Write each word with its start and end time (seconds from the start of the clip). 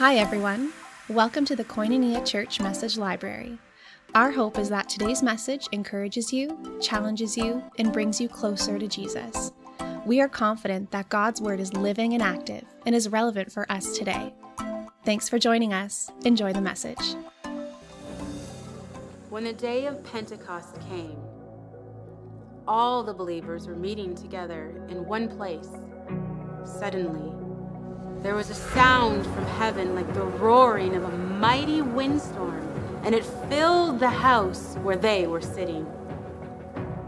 Hi, 0.00 0.16
everyone. 0.16 0.72
Welcome 1.10 1.44
to 1.44 1.54
the 1.54 1.62
Koinonia 1.62 2.24
Church 2.24 2.58
Message 2.58 2.96
Library. 2.96 3.58
Our 4.14 4.30
hope 4.30 4.58
is 4.58 4.70
that 4.70 4.88
today's 4.88 5.22
message 5.22 5.68
encourages 5.72 6.32
you, 6.32 6.78
challenges 6.80 7.36
you, 7.36 7.62
and 7.78 7.92
brings 7.92 8.18
you 8.18 8.26
closer 8.26 8.78
to 8.78 8.88
Jesus. 8.88 9.52
We 10.06 10.22
are 10.22 10.28
confident 10.30 10.90
that 10.92 11.10
God's 11.10 11.42
Word 11.42 11.60
is 11.60 11.74
living 11.74 12.14
and 12.14 12.22
active 12.22 12.64
and 12.86 12.94
is 12.94 13.10
relevant 13.10 13.52
for 13.52 13.70
us 13.70 13.98
today. 13.98 14.32
Thanks 15.04 15.28
for 15.28 15.38
joining 15.38 15.74
us. 15.74 16.10
Enjoy 16.24 16.54
the 16.54 16.62
message. 16.62 17.14
When 19.28 19.44
the 19.44 19.52
day 19.52 19.84
of 19.84 20.02
Pentecost 20.02 20.80
came, 20.88 21.18
all 22.66 23.02
the 23.02 23.12
believers 23.12 23.66
were 23.66 23.76
meeting 23.76 24.14
together 24.14 24.82
in 24.88 25.04
one 25.04 25.28
place. 25.28 25.68
Suddenly, 26.64 27.39
there 28.22 28.34
was 28.34 28.50
a 28.50 28.54
sound 28.54 29.24
from 29.24 29.46
heaven 29.46 29.94
like 29.94 30.12
the 30.12 30.22
roaring 30.22 30.94
of 30.94 31.04
a 31.04 31.16
mighty 31.16 31.80
windstorm, 31.80 32.68
and 33.02 33.14
it 33.14 33.24
filled 33.48 33.98
the 33.98 34.10
house 34.10 34.76
where 34.82 34.96
they 34.96 35.26
were 35.26 35.40
sitting. 35.40 35.86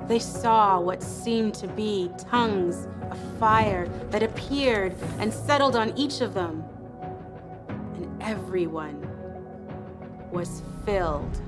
They 0.09 0.19
saw 0.19 0.80
what 0.80 1.03
seemed 1.03 1.55
to 1.56 1.69
be 1.69 2.11
tongues 2.17 2.89
of 3.11 3.19
fire 3.39 3.89
that 4.11 4.23
appeared 4.23 4.95
and 5.19 5.33
settled 5.33 5.77
on 5.77 5.97
each 5.98 6.23
of 6.23 6.33
them, 6.33 6.65
and 7.69 8.23
everyone 8.23 9.06
was 10.31 10.62
filled. 10.87 11.41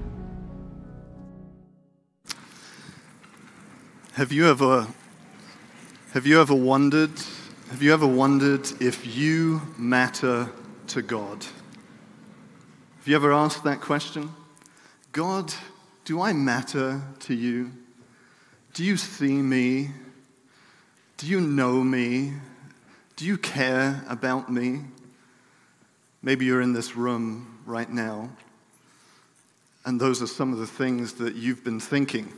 Have 4.13 4.31
you 4.31 4.47
ever 4.47 4.87
have 6.13 6.27
you 6.27 6.41
ever 6.41 6.55
wondered 6.55 7.11
have 7.75 7.83
you 7.83 7.93
ever 7.93 8.07
wondered 8.07 8.71
if 8.81 9.17
you 9.17 9.61
matter 9.77 10.49
to 10.87 11.03
God? 11.03 11.43
Have 12.99 13.09
you 13.09 13.17
ever 13.17 13.33
asked 13.33 13.65
that 13.65 13.81
question? 13.81 14.31
God, 15.11 15.53
do 16.05 16.23
I 16.23 16.33
matter 16.33 17.03
to 17.19 17.35
you? 17.35 17.73
Do 18.75 18.85
you 18.85 18.97
see 18.97 19.33
me? 19.33 19.91
Do 21.17 21.27
you 21.27 21.41
know 21.41 21.83
me? 21.83 22.35
Do 23.17 23.25
you 23.25 23.37
care 23.37 24.05
about 24.09 24.53
me? 24.53 24.83
Maybe 26.23 26.45
you're 26.45 26.63
in 26.63 26.75
this 26.75 26.95
room 26.95 27.59
right 27.67 27.91
now, 27.91 28.31
and 29.85 30.01
those 30.01 30.23
are 30.23 30.29
some 30.29 30.53
of 30.53 30.61
the 30.61 30.69
things 30.69 31.15
that 31.15 31.35
you've 31.35 31.65
been 31.65 31.81
thinking 31.81 32.33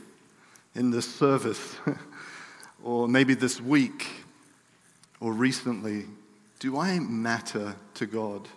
in 0.73 0.89
this 0.89 1.07
service, 1.07 1.75
or 2.83 3.07
maybe 3.07 3.35
this 3.35 3.61
week, 3.61 4.07
or 5.19 5.33
recently, 5.33 6.05
do 6.59 6.77
I 6.77 6.99
matter 6.99 7.75
to 7.95 8.05
God? 8.05 8.47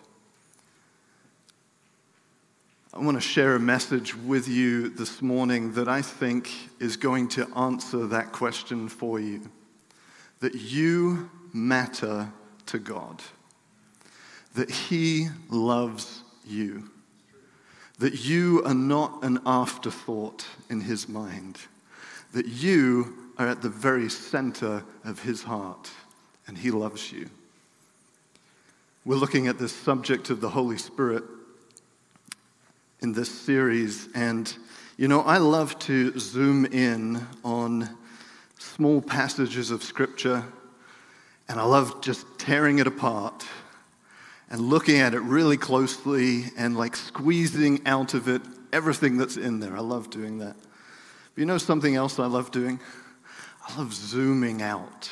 I 2.93 2.99
want 2.99 3.15
to 3.15 3.21
share 3.21 3.55
a 3.55 3.59
message 3.59 4.15
with 4.15 4.47
you 4.47 4.89
this 4.89 5.21
morning 5.21 5.73
that 5.73 5.87
I 5.87 6.01
think 6.01 6.51
is 6.79 6.97
going 6.97 7.29
to 7.29 7.47
answer 7.55 8.05
that 8.07 8.31
question 8.31 8.89
for 8.89 9.19
you. 9.19 9.49
That 10.41 10.55
you 10.55 11.29
matter 11.53 12.31
to 12.67 12.79
God, 12.79 13.21
that 14.55 14.69
He 14.69 15.29
loves 15.49 16.21
you, 16.45 16.89
that 17.99 18.25
you 18.25 18.63
are 18.65 18.73
not 18.73 19.23
an 19.23 19.39
afterthought 19.45 20.45
in 20.69 20.81
His 20.81 21.07
mind, 21.07 21.59
that 22.33 22.47
you 22.47 23.15
are 23.37 23.47
at 23.47 23.61
the 23.61 23.69
very 23.69 24.09
center 24.09 24.83
of 25.05 25.21
His 25.21 25.43
heart 25.43 25.89
and 26.51 26.57
He 26.57 26.69
loves 26.69 27.13
you. 27.13 27.29
We're 29.05 29.15
looking 29.15 29.47
at 29.47 29.57
this 29.57 29.71
subject 29.71 30.29
of 30.29 30.41
the 30.41 30.49
Holy 30.49 30.77
Spirit 30.77 31.23
in 32.99 33.13
this 33.13 33.31
series, 33.31 34.09
and 34.13 34.53
you 34.97 35.07
know, 35.07 35.21
I 35.21 35.37
love 35.37 35.79
to 35.79 36.19
zoom 36.19 36.65
in 36.65 37.25
on 37.45 37.89
small 38.59 39.01
passages 39.01 39.71
of 39.71 39.81
Scripture, 39.81 40.43
and 41.47 41.57
I 41.57 41.63
love 41.63 42.01
just 42.01 42.25
tearing 42.37 42.79
it 42.79 42.87
apart 42.87 43.47
and 44.49 44.59
looking 44.59 44.99
at 44.99 45.13
it 45.13 45.21
really 45.21 45.55
closely 45.55 46.47
and 46.57 46.75
like 46.75 46.97
squeezing 46.97 47.79
out 47.85 48.13
of 48.13 48.27
it 48.27 48.41
everything 48.73 49.15
that's 49.15 49.37
in 49.37 49.61
there. 49.61 49.77
I 49.77 49.79
love 49.79 50.09
doing 50.09 50.39
that. 50.39 50.57
But 50.57 51.37
you 51.37 51.45
know 51.45 51.57
something 51.57 51.95
else 51.95 52.19
I 52.19 52.25
love 52.25 52.51
doing? 52.51 52.81
I 53.65 53.77
love 53.77 53.93
zooming 53.93 54.61
out 54.61 55.09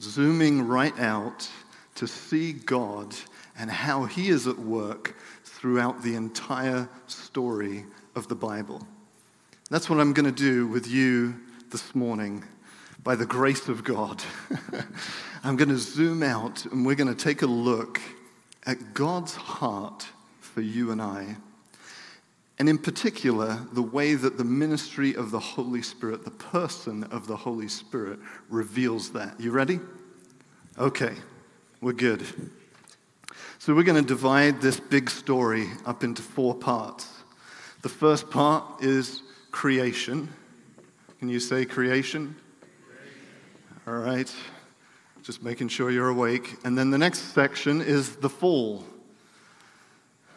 zooming 0.00 0.66
right 0.66 0.98
out 0.98 1.48
to 1.96 2.06
see 2.06 2.52
God 2.52 3.14
and 3.58 3.70
how 3.70 4.04
He 4.04 4.28
is 4.28 4.46
at 4.46 4.58
work 4.58 5.16
throughout 5.44 6.02
the 6.02 6.14
entire 6.14 6.88
story 7.06 7.84
of 8.14 8.28
the 8.28 8.34
Bible. 8.34 8.86
That's 9.70 9.88
what 9.88 10.00
I'm 10.00 10.12
going 10.12 10.26
to 10.26 10.32
do 10.32 10.66
with 10.66 10.86
you 10.86 11.34
this 11.70 11.94
morning 11.94 12.44
by 13.02 13.16
the 13.16 13.26
grace 13.26 13.68
of 13.68 13.84
God. 13.84 14.22
I'm 15.44 15.56
going 15.56 15.68
to 15.68 15.78
zoom 15.78 16.22
out 16.22 16.64
and 16.66 16.84
we're 16.84 16.94
going 16.94 17.14
to 17.14 17.24
take 17.24 17.42
a 17.42 17.46
look 17.46 18.00
at 18.66 18.94
God's 18.94 19.34
heart 19.34 20.06
for 20.40 20.60
you 20.60 20.90
and 20.90 21.02
I. 21.02 21.36
And 22.58 22.68
in 22.68 22.78
particular, 22.78 23.58
the 23.72 23.82
way 23.82 24.14
that 24.14 24.38
the 24.38 24.44
ministry 24.44 25.14
of 25.16 25.30
the 25.30 25.40
Holy 25.40 25.82
Spirit, 25.82 26.24
the 26.24 26.30
person 26.30 27.04
of 27.04 27.26
the 27.26 27.36
Holy 27.36 27.68
Spirit, 27.68 28.20
reveals 28.48 29.10
that. 29.10 29.40
You 29.40 29.50
ready? 29.50 29.80
Okay, 30.78 31.14
we're 31.80 31.92
good. 31.92 32.24
So 33.58 33.74
we're 33.74 33.82
going 33.82 34.02
to 34.02 34.06
divide 34.06 34.60
this 34.60 34.78
big 34.78 35.10
story 35.10 35.68
up 35.84 36.04
into 36.04 36.22
four 36.22 36.54
parts. 36.54 37.08
The 37.82 37.88
first 37.88 38.30
part 38.30 38.82
is 38.82 39.22
creation. 39.50 40.28
Can 41.18 41.28
you 41.28 41.40
say 41.40 41.64
creation? 41.64 42.36
All 43.86 43.98
right. 43.98 44.32
Just 45.22 45.42
making 45.42 45.68
sure 45.68 45.90
you're 45.90 46.08
awake. 46.08 46.56
And 46.64 46.76
then 46.76 46.90
the 46.90 46.98
next 46.98 47.32
section 47.32 47.80
is 47.80 48.16
the 48.16 48.28
fall. 48.28 48.84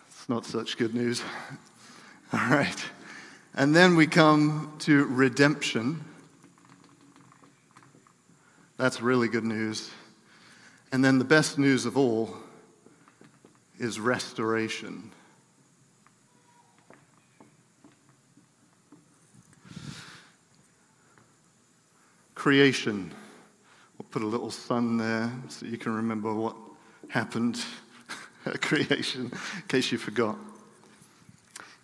It's 0.08 0.30
not 0.30 0.46
such 0.46 0.78
good 0.78 0.96
news. 0.96 1.22
All 2.34 2.40
right. 2.50 2.86
And 3.56 3.74
then 3.74 3.96
we 3.96 4.06
come 4.06 4.74
to 4.80 5.06
redemption. 5.06 6.04
That's 8.76 9.02
really 9.02 9.30
good 9.30 9.46
news. 9.46 9.90
And 10.92 11.04
then 11.04 11.20
the 11.20 11.26
best 11.26 11.58
news 11.58 11.86
of 11.86 11.98
all 11.98 12.36
is 13.80 14.00
restoration. 14.00 15.12
Creation. 22.36 23.12
We'll 23.98 24.08
put 24.12 24.22
a 24.22 24.28
little 24.28 24.52
sun 24.52 24.98
there 24.98 25.32
so 25.48 25.66
you 25.66 25.78
can 25.78 25.96
remember 25.96 26.34
what 26.34 26.56
happened 27.08 27.64
at 28.46 28.62
creation, 28.62 29.32
in 29.32 29.68
case 29.70 29.92
you 29.94 29.98
forgot. 29.98 30.38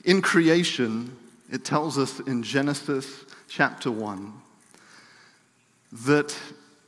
In 0.04 0.22
creation, 0.22 1.16
it 1.50 1.64
tells 1.64 1.98
us 1.98 2.20
in 2.22 2.44
Genesis 2.44 3.26
chapter 3.48 3.90
1 3.90 4.34
that 6.06 6.38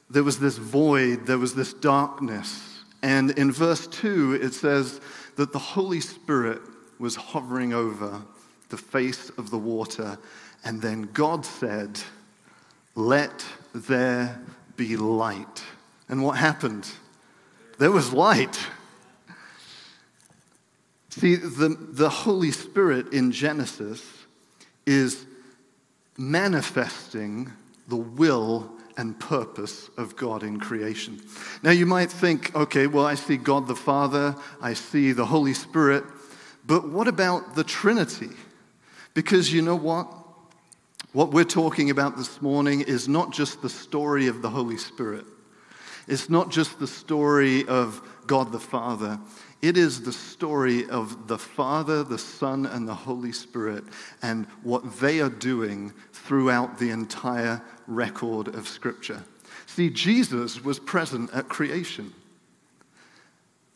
there 0.10 0.24
was 0.24 0.40
this 0.40 0.58
void, 0.58 1.26
there 1.26 1.38
was 1.38 1.56
this 1.56 1.74
darkness. 1.74 2.84
And 3.02 3.32
in 3.32 3.52
verse 3.52 3.88
2, 3.88 4.40
it 4.42 4.54
says 4.54 5.00
that 5.36 5.54
the 5.54 5.60
Holy 5.60 6.02
Spirit 6.02 6.62
was 7.00 7.16
hovering 7.16 7.74
over 7.74 8.22
the 8.70 8.78
face 8.78 9.30
of 9.38 9.50
the 9.50 9.58
water. 9.58 10.18
And 10.64 10.82
then 10.82 11.04
God 11.14 11.46
said, 11.46 12.00
Let 12.96 13.46
there 13.74 14.42
be 14.76 14.98
light. 14.98 15.64
And 16.10 16.24
what 16.24 16.38
happened? 16.38 16.90
There 17.78 17.92
was 17.92 18.12
light. 18.12 18.60
See, 21.18 21.36
the, 21.36 21.70
the 21.70 22.10
Holy 22.10 22.52
Spirit 22.52 23.14
in 23.14 23.32
Genesis 23.32 24.04
is 24.86 25.26
manifesting 26.18 27.54
the 27.88 27.96
will 27.96 28.70
and 28.98 29.18
purpose 29.18 29.90
of 29.98 30.18
God 30.18 30.44
in 30.44 30.60
creation. 30.60 31.22
Now, 31.64 31.72
you 31.72 31.86
might 31.86 32.12
think, 32.12 32.54
okay, 32.54 32.88
well, 32.88 33.06
I 33.06 33.16
see 33.16 33.38
God 33.38 33.66
the 33.70 33.78
Father, 33.78 34.36
I 34.62 34.74
see 34.74 35.14
the 35.14 35.26
Holy 35.26 35.54
Spirit, 35.54 36.04
but 36.68 36.90
what 36.90 37.08
about 37.08 37.56
the 37.56 37.64
Trinity? 37.64 38.32
Because 39.14 39.54
you 39.54 39.62
know 39.62 39.78
what? 39.78 40.12
What 41.14 41.32
we're 41.32 41.46
talking 41.46 41.92
about 41.92 42.18
this 42.18 42.42
morning 42.42 42.82
is 42.82 43.08
not 43.08 43.32
just 43.32 43.62
the 43.62 43.70
story 43.70 44.28
of 44.28 44.42
the 44.42 44.50
Holy 44.50 44.78
Spirit. 44.78 45.26
It's 46.10 46.30
not 46.30 46.52
just 46.52 46.78
the 46.78 46.88
story 46.88 47.66
of 47.68 48.02
God 48.28 48.52
the 48.52 48.60
Father. 48.60 49.18
It 49.66 49.78
is 49.78 50.02
the 50.02 50.14
story 50.14 50.88
of 50.92 51.28
the 51.28 51.40
Father, 51.40 52.04
the 52.04 52.20
Son, 52.20 52.68
and 52.68 52.88
the 52.88 52.94
Holy 52.94 53.32
Spirit 53.32 53.84
and 54.22 54.46
what 54.62 55.00
they 55.00 55.22
are 55.22 55.30
doing 55.30 55.92
throughout 56.14 56.78
the 56.78 56.92
entire 56.92 57.64
record 57.88 58.50
of 58.50 58.68
Scripture. 58.68 59.24
See, 59.66 59.90
Jesus 59.90 60.64
was 60.64 60.78
present 60.78 61.34
at 61.34 61.50
creation. 61.50 62.14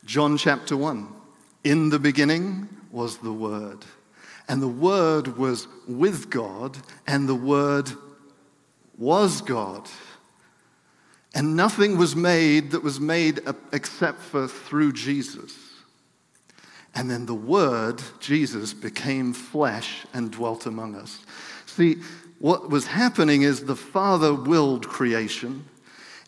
John 0.06 0.38
chapter 0.38 0.78
1. 0.78 1.08
In 1.64 1.90
the 1.90 1.98
beginning 1.98 2.70
was 2.92 3.18
the 3.18 3.34
Word, 3.34 3.84
and 4.48 4.62
the 4.62 4.68
Word 4.68 5.40
was 5.40 5.68
with 5.88 6.30
God, 6.30 6.78
and 7.08 7.28
the 7.28 7.34
Word 7.34 7.90
was 8.96 9.42
God. 9.42 9.90
And 11.34 11.56
nothing 11.56 11.98
was 11.98 12.16
made 12.16 12.70
that 12.72 12.84
was 12.84 13.00
made 13.00 13.40
except 13.72 14.20
for 14.20 14.48
through 14.48 14.94
Jesus. 14.94 15.69
And 16.96 17.10
then 17.10 17.26
the 17.26 17.36
Word, 17.36 18.02
Jesus, 18.20 18.74
became 18.74 19.34
flesh 19.34 20.06
and 20.14 20.32
dwelt 20.32 20.66
among 20.66 20.96
us. 20.96 21.20
See, 21.66 21.98
what 22.40 22.70
was 22.70 22.88
happening 22.88 23.44
is 23.44 23.66
the 23.66 23.76
Father 23.76 24.34
willed 24.34 24.88
creation, 24.88 25.66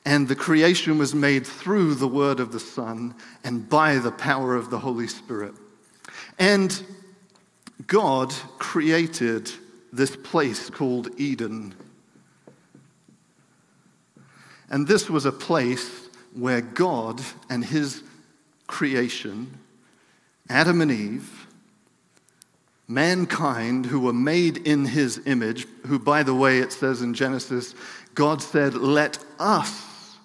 and 0.05 0.27
the 0.27 0.35
creation 0.35 0.97
was 0.97 1.15
made 1.15 1.45
through 1.45 1.95
the 1.95 2.07
Word 2.07 2.39
of 2.39 2.51
the 2.51 2.59
Son 2.59 3.15
and 3.43 3.67
by 3.69 3.97
the 3.97 4.11
power 4.11 4.55
of 4.55 4.69
the 4.69 4.79
Holy 4.79 5.07
Spirit. 5.07 5.53
And 6.37 6.83
God 7.87 8.33
created 8.59 9.51
this 9.93 10.15
place 10.15 10.69
called 10.69 11.09
Eden. 11.19 11.73
And 14.69 14.87
this 14.87 15.09
was 15.09 15.25
a 15.25 15.31
place 15.31 16.07
where 16.33 16.61
God 16.61 17.21
and 17.49 17.63
His 17.63 18.03
creation, 18.67 19.57
Adam 20.51 20.81
and 20.81 20.91
Eve, 20.91 21.47
mankind 22.87 23.85
who 23.85 23.99
were 24.01 24.13
made 24.13 24.57
in 24.57 24.85
His 24.85 25.25
image, 25.25 25.65
who, 25.87 25.97
by 25.97 26.23
the 26.23 26.35
way, 26.35 26.59
it 26.59 26.71
says 26.71 27.01
in 27.01 27.13
Genesis, 27.13 27.73
God 28.13 28.41
said, 28.41 28.75
Let 28.75 29.17
us 29.39 30.17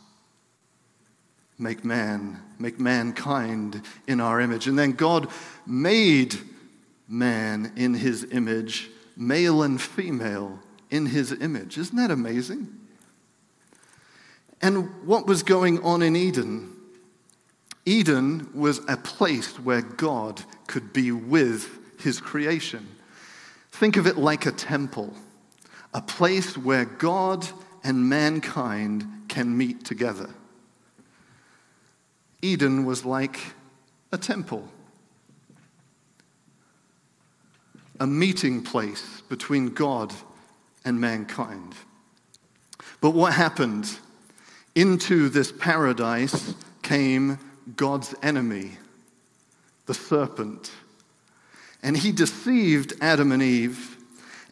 make 1.58 1.84
man, 1.84 2.40
make 2.58 2.78
mankind 2.78 3.82
in 4.06 4.20
our 4.20 4.40
image. 4.40 4.67
And 4.67 4.78
then 4.78 4.93
God 4.93 5.28
made 5.67 6.37
man 7.08 7.73
in 7.76 7.94
his 7.94 8.25
image, 8.32 8.90
male 9.17 9.62
and 9.62 9.81
female 9.81 10.58
in 10.90 11.06
his 11.06 11.32
image. 11.32 11.78
Isn't 11.78 11.96
that 11.96 12.11
amazing? 12.11 12.69
And 14.61 15.06
what 15.06 15.26
was 15.26 15.43
going 15.43 15.82
on 15.82 16.02
in 16.02 16.17
Eden? 16.17 16.75
Eden 17.87 18.50
was 18.53 18.81
a 18.88 18.97
place 18.97 19.59
where 19.61 19.81
God 19.81 20.43
could 20.67 20.93
be 20.93 21.12
with 21.12 21.79
his 22.00 22.21
creation. 22.21 22.87
Think 23.71 23.97
of 23.97 24.09
it 24.09 24.19
like 24.19 24.44
a 24.44 24.53
temple, 24.53 25.15
a 25.94 26.03
place 26.03 26.59
where 26.59 26.85
God 26.85 27.47
and 27.85 28.09
mankind 28.09 29.06
can 29.29 29.56
meet 29.56 29.85
together. 29.85 30.29
Eden 32.43 32.85
was 32.85 33.05
like 33.05 33.41
a 34.11 34.19
temple, 34.19 34.69
a 38.00 38.06
meeting 38.06 38.62
place 38.62 39.23
between 39.29 39.69
God 39.69 40.12
and 40.85 41.00
mankind. 41.00 41.75
But 43.00 43.11
what 43.11 43.33
happened? 43.33 43.99
Into 44.75 45.29
this 45.29 45.53
paradise 45.53 46.55
came 46.83 47.38
God's 47.75 48.15
enemy, 48.23 48.73
the 49.87 49.95
serpent. 49.95 50.71
And 51.83 51.97
he 51.97 52.13
deceived 52.13 52.95
Adam 53.01 53.33
and 53.33 53.43
Eve, 53.43 53.97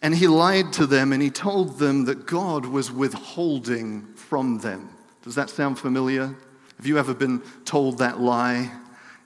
and 0.02 0.14
he 0.14 0.26
lied 0.26 0.72
to 0.74 0.86
them, 0.86 1.12
and 1.12 1.22
he 1.22 1.30
told 1.30 1.78
them 1.78 2.04
that 2.06 2.26
God 2.26 2.66
was 2.66 2.90
withholding 2.90 4.02
from 4.14 4.58
them. 4.58 4.90
Does 5.22 5.34
that 5.36 5.50
sound 5.50 5.78
familiar? 5.78 6.34
Have 6.76 6.86
you 6.86 6.98
ever 6.98 7.14
been 7.14 7.40
told 7.64 7.98
that 7.98 8.20
lie 8.20 8.70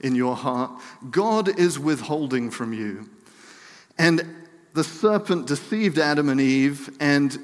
in 0.01 0.15
your 0.15 0.37
heart? 0.37 0.71
God 1.11 1.59
is 1.59 1.79
withholding 1.79 2.51
from 2.51 2.73
you. 2.73 3.09
And 3.99 4.23
the 4.75 4.85
serpent 4.85 5.47
deceived 5.47 5.99
Adam 5.99 6.29
and 6.29 6.41
Eve, 6.41 6.91
and 7.01 7.37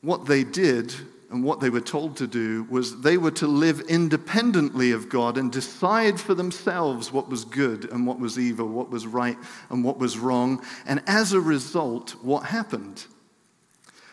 what 0.00 0.26
they 0.26 0.42
did 0.42 0.94
and 1.30 1.44
what 1.44 1.60
they 1.60 1.68
were 1.68 1.80
told 1.80 2.16
to 2.16 2.26
do 2.26 2.66
was 2.70 3.02
they 3.02 3.18
were 3.18 3.30
to 3.32 3.46
live 3.46 3.80
independently 3.80 4.92
of 4.92 5.10
God 5.10 5.36
and 5.36 5.52
decide 5.52 6.18
for 6.18 6.34
themselves 6.34 7.12
what 7.12 7.28
was 7.28 7.44
good 7.44 7.90
and 7.92 8.06
what 8.06 8.18
was 8.18 8.38
evil, 8.38 8.66
what 8.66 8.90
was 8.90 9.06
right 9.06 9.36
and 9.68 9.84
what 9.84 9.98
was 9.98 10.18
wrong. 10.18 10.64
And 10.86 11.02
as 11.06 11.34
a 11.34 11.40
result, 11.40 12.16
what 12.22 12.44
happened? 12.44 13.04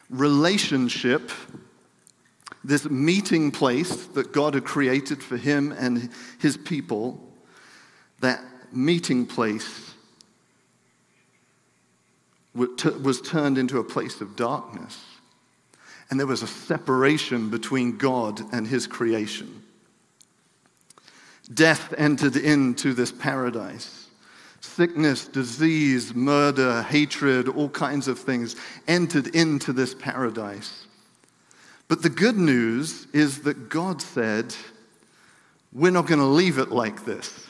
Relationship 0.09 1.31
this 2.65 2.89
meeting 2.89 3.51
place 3.51 4.07
that 4.07 4.31
God 4.31 4.55
had 4.55 4.65
created 4.65 5.21
for 5.21 5.37
him 5.37 5.71
and 5.71 6.09
his 6.39 6.57
people, 6.57 7.21
that 8.21 8.41
meeting 8.73 9.25
place 9.25 9.93
was 12.55 13.21
turned 13.21 13.57
into 13.57 13.79
a 13.79 13.83
place 13.83 14.21
of 14.21 14.35
darkness. 14.35 14.99
And 16.09 16.19
there 16.19 16.27
was 16.27 16.43
a 16.43 16.47
separation 16.47 17.49
between 17.49 17.97
God 17.97 18.41
and 18.53 18.67
his 18.67 18.87
creation. 18.87 19.63
Death 21.53 21.93
entered 21.97 22.35
into 22.35 22.93
this 22.93 23.11
paradise. 23.11 24.07
Sickness, 24.61 25.27
disease, 25.27 26.13
murder, 26.15 26.81
hatred, 26.83 27.47
all 27.47 27.69
kinds 27.69 28.07
of 28.07 28.19
things 28.19 28.55
entered 28.87 29.27
into 29.35 29.73
this 29.73 29.93
paradise. 29.93 30.85
But 31.87 32.01
the 32.01 32.09
good 32.09 32.37
news 32.37 33.07
is 33.13 33.43
that 33.43 33.69
God 33.69 34.01
said, 34.01 34.55
we're 35.71 35.91
not 35.91 36.07
going 36.07 36.19
to 36.19 36.25
leave 36.25 36.57
it 36.57 36.71
like 36.71 37.05
this. 37.05 37.47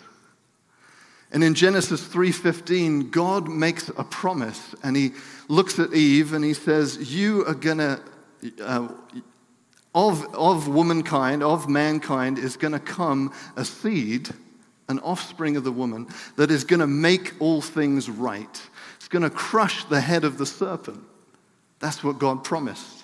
And 1.31 1.43
in 1.43 1.53
Genesis 1.53 2.01
3:15, 2.07 3.11
God 3.11 3.47
makes 3.47 3.89
a 3.89 4.03
promise 4.03 4.75
and 4.83 4.95
he 4.95 5.13
looks 5.47 5.79
at 5.79 5.93
Eve 5.93 6.33
and 6.33 6.45
he 6.45 6.53
says, 6.53 7.13
"You 7.13 7.45
are 7.45 7.53
going 7.53 7.79
to 7.79 7.99
uh, 8.61 8.87
of, 9.93 10.35
of 10.35 10.67
womankind, 10.67 11.41
of 11.41 11.69
mankind, 11.69 12.37
is 12.37 12.57
going 12.57 12.73
to 12.73 12.79
come 12.79 13.33
a 13.55 13.63
seed, 13.63 14.29
an 14.89 14.99
offspring 14.99 15.55
of 15.55 15.63
the 15.63 15.71
woman, 15.71 16.07
that 16.35 16.51
is 16.51 16.63
going 16.63 16.81
to 16.81 16.87
make 16.87 17.33
all 17.39 17.61
things 17.61 18.09
right. 18.09 18.61
It's 18.97 19.07
going 19.07 19.23
to 19.23 19.29
crush 19.29 19.85
the 19.85 20.01
head 20.01 20.25
of 20.25 20.37
the 20.37 20.45
serpent. 20.45 21.01
That's 21.79 22.03
what 22.03 22.19
God 22.19 22.43
promised. 22.43 23.03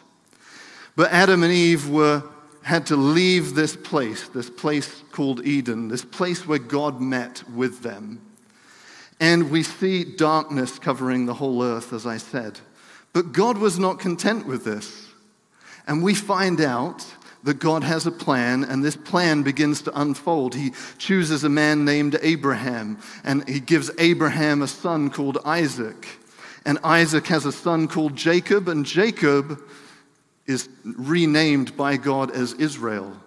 But 0.96 1.12
Adam 1.12 1.44
and 1.44 1.52
Eve 1.54 1.90
were, 1.90 2.24
had 2.62 2.86
to 2.88 2.96
leave 2.96 3.56
this 3.56 3.76
place, 3.76 4.28
this 4.30 4.50
place 4.50 5.04
called 5.12 5.46
Eden, 5.46 5.88
this 5.88 6.04
place 6.04 6.46
where 6.46 6.60
God 6.60 7.00
met 7.00 7.50
with 7.52 7.82
them. 7.82 8.22
And 9.20 9.52
we 9.52 9.64
see 9.64 10.04
darkness 10.04 10.80
covering 10.80 11.26
the 11.26 11.36
whole 11.36 11.64
earth, 11.64 11.94
as 11.94 12.06
I 12.06 12.18
said. 12.18 12.60
But 13.14 13.32
God 13.32 13.58
was 13.58 13.78
not 13.78 14.00
content 14.00 14.46
with 14.46 14.66
this. 14.66 15.11
And 15.92 16.02
we 16.02 16.16
find 16.16 16.62
out 16.62 17.06
that 17.44 17.56
God 17.56 17.84
has 17.84 18.08
a 18.08 18.12
plan, 18.12 18.64
and 18.64 18.82
this 18.82 18.96
plan 18.96 19.44
begins 19.44 19.82
to 19.82 20.00
unfold. 20.00 20.56
He 20.56 20.72
chooses 20.98 21.44
a 21.44 21.50
man 21.50 21.84
named 21.84 22.18
Abraham, 22.22 22.98
and 23.26 23.46
he 23.46 23.60
gives 23.60 23.92
Abraham 23.98 24.62
a 24.62 24.70
son 24.70 25.10
called 25.10 25.40
Isaac. 25.44 26.08
And 26.66 26.80
Isaac 26.82 27.28
has 27.28 27.46
a 27.46 27.52
son 27.52 27.90
called 27.90 28.16
Jacob, 28.16 28.70
and 28.70 28.86
Jacob 28.86 29.62
is 30.46 30.70
renamed 30.86 31.76
by 31.76 31.98
God 31.98 32.32
as 32.32 32.54
Israel. 32.54 33.18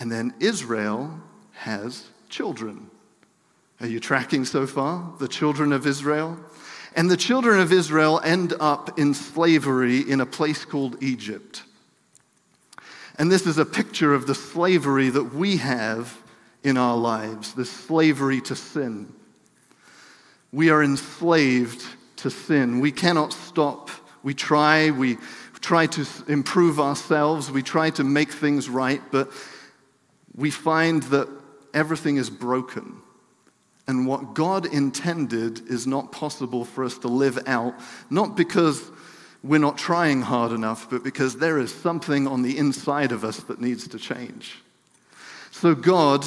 And 0.00 0.10
then 0.10 0.34
Israel 0.40 1.16
has 1.52 2.08
children. 2.28 2.90
Are 3.80 3.86
you 3.86 4.00
tracking 4.00 4.44
so 4.44 4.66
far? 4.66 5.12
The 5.20 5.28
children 5.28 5.72
of 5.72 5.86
Israel? 5.86 6.40
And 6.94 7.10
the 7.10 7.16
children 7.16 7.60
of 7.60 7.72
Israel 7.72 8.20
end 8.22 8.54
up 8.60 8.98
in 8.98 9.14
slavery 9.14 10.00
in 10.00 10.20
a 10.20 10.26
place 10.26 10.64
called 10.64 11.02
Egypt. 11.02 11.62
And 13.18 13.30
this 13.30 13.46
is 13.46 13.58
a 13.58 13.64
picture 13.64 14.14
of 14.14 14.26
the 14.26 14.34
slavery 14.34 15.10
that 15.10 15.34
we 15.34 15.58
have 15.58 16.16
in 16.62 16.76
our 16.76 16.96
lives, 16.96 17.54
the 17.54 17.64
slavery 17.64 18.40
to 18.42 18.56
sin. 18.56 19.12
We 20.52 20.70
are 20.70 20.82
enslaved 20.82 21.84
to 22.16 22.30
sin. 22.30 22.80
We 22.80 22.92
cannot 22.92 23.32
stop. 23.32 23.90
We 24.22 24.34
try, 24.34 24.90
we, 24.90 25.18
try 25.62 25.86
to 25.86 26.06
improve 26.28 26.80
ourselves, 26.80 27.50
we 27.50 27.62
try 27.62 27.88
to 27.90 28.04
make 28.04 28.32
things 28.32 28.68
right, 28.68 29.00
but 29.10 29.30
we 30.34 30.50
find 30.50 31.04
that 31.04 31.28
everything 31.72 32.16
is 32.16 32.28
broken. 32.28 33.01
And 33.88 34.06
what 34.06 34.34
God 34.34 34.66
intended 34.66 35.68
is 35.68 35.86
not 35.86 36.12
possible 36.12 36.64
for 36.64 36.84
us 36.84 36.98
to 36.98 37.08
live 37.08 37.38
out, 37.46 37.74
not 38.10 38.36
because 38.36 38.90
we're 39.42 39.58
not 39.58 39.76
trying 39.76 40.22
hard 40.22 40.52
enough, 40.52 40.88
but 40.88 41.02
because 41.02 41.36
there 41.36 41.58
is 41.58 41.74
something 41.74 42.28
on 42.28 42.42
the 42.42 42.56
inside 42.56 43.10
of 43.10 43.24
us 43.24 43.38
that 43.44 43.60
needs 43.60 43.88
to 43.88 43.98
change. 43.98 44.58
So 45.50 45.74
God 45.74 46.24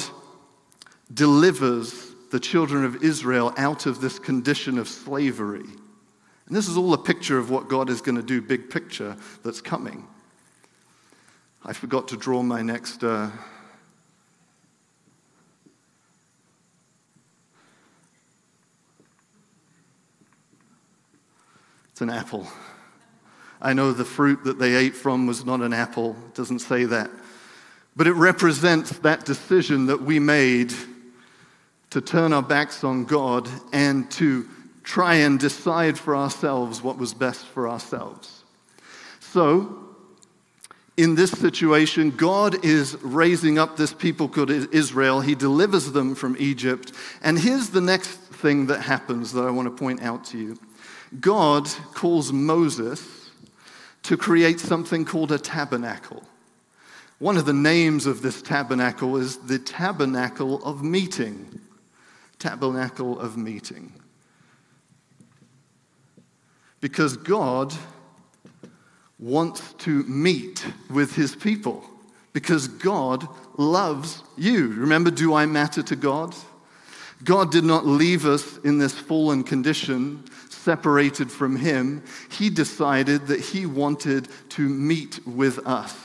delivers 1.12 2.12
the 2.30 2.40
children 2.40 2.84
of 2.84 3.02
Israel 3.02 3.54
out 3.56 3.86
of 3.86 4.00
this 4.00 4.18
condition 4.18 4.76
of 4.78 4.88
slavery. 4.88 5.64
And 6.46 6.54
this 6.54 6.68
is 6.68 6.76
all 6.76 6.92
a 6.92 6.98
picture 6.98 7.38
of 7.38 7.50
what 7.50 7.68
God 7.68 7.88
is 7.88 8.02
going 8.02 8.16
to 8.16 8.22
do, 8.22 8.42
big 8.42 8.68
picture 8.68 9.16
that's 9.42 9.62
coming. 9.62 10.06
I 11.64 11.72
forgot 11.72 12.08
to 12.08 12.16
draw 12.16 12.42
my 12.42 12.60
next. 12.60 13.02
Uh... 13.02 13.30
It's 21.96 22.02
an 22.02 22.10
apple. 22.10 22.46
I 23.58 23.72
know 23.72 23.90
the 23.90 24.04
fruit 24.04 24.44
that 24.44 24.58
they 24.58 24.74
ate 24.74 24.94
from 24.94 25.26
was 25.26 25.46
not 25.46 25.62
an 25.62 25.72
apple. 25.72 26.14
It 26.26 26.34
doesn't 26.34 26.58
say 26.58 26.84
that. 26.84 27.10
But 27.96 28.06
it 28.06 28.12
represents 28.12 28.98
that 28.98 29.24
decision 29.24 29.86
that 29.86 30.02
we 30.02 30.18
made 30.18 30.74
to 31.88 32.02
turn 32.02 32.34
our 32.34 32.42
backs 32.42 32.84
on 32.84 33.06
God 33.06 33.48
and 33.72 34.10
to 34.10 34.46
try 34.82 35.14
and 35.14 35.40
decide 35.40 35.98
for 35.98 36.14
ourselves 36.14 36.82
what 36.82 36.98
was 36.98 37.14
best 37.14 37.46
for 37.46 37.66
ourselves. 37.66 38.44
So, 39.20 39.78
in 40.98 41.14
this 41.14 41.30
situation, 41.30 42.10
God 42.10 42.62
is 42.62 42.98
raising 43.02 43.58
up 43.58 43.78
this 43.78 43.94
people 43.94 44.28
called 44.28 44.50
Israel. 44.50 45.22
He 45.22 45.34
delivers 45.34 45.92
them 45.92 46.14
from 46.14 46.36
Egypt. 46.38 46.92
And 47.22 47.38
here's 47.38 47.70
the 47.70 47.80
next 47.80 48.10
thing 48.10 48.66
that 48.66 48.82
happens 48.82 49.32
that 49.32 49.46
I 49.46 49.50
want 49.50 49.64
to 49.64 49.82
point 49.82 50.02
out 50.02 50.26
to 50.26 50.38
you 50.38 50.58
God 51.20 51.68
calls 51.94 52.32
Moses 52.32 53.30
to 54.02 54.16
create 54.16 54.60
something 54.60 55.04
called 55.04 55.32
a 55.32 55.38
tabernacle. 55.38 56.22
One 57.18 57.36
of 57.36 57.46
the 57.46 57.52
names 57.52 58.06
of 58.06 58.22
this 58.22 58.42
tabernacle 58.42 59.16
is 59.16 59.38
the 59.38 59.58
tabernacle 59.58 60.62
of 60.64 60.82
meeting. 60.82 61.60
Tabernacle 62.38 63.18
of 63.18 63.36
meeting. 63.36 63.92
Because 66.80 67.16
God 67.16 67.74
wants 69.18 69.72
to 69.78 70.02
meet 70.04 70.66
with 70.90 71.14
his 71.14 71.34
people. 71.34 71.84
Because 72.34 72.68
God 72.68 73.26
loves 73.56 74.22
you. 74.36 74.68
Remember, 74.74 75.10
do 75.10 75.34
I 75.34 75.46
matter 75.46 75.82
to 75.84 75.96
God? 75.96 76.34
God 77.24 77.50
did 77.50 77.64
not 77.64 77.86
leave 77.86 78.26
us 78.26 78.58
in 78.58 78.76
this 78.76 78.92
fallen 78.92 79.42
condition, 79.42 80.22
separated 80.66 81.30
from 81.30 81.54
Him. 81.54 82.02
He 82.28 82.50
decided 82.50 83.28
that 83.28 83.38
He 83.38 83.66
wanted 83.66 84.28
to 84.50 84.68
meet 84.68 85.24
with 85.24 85.64
us. 85.64 85.96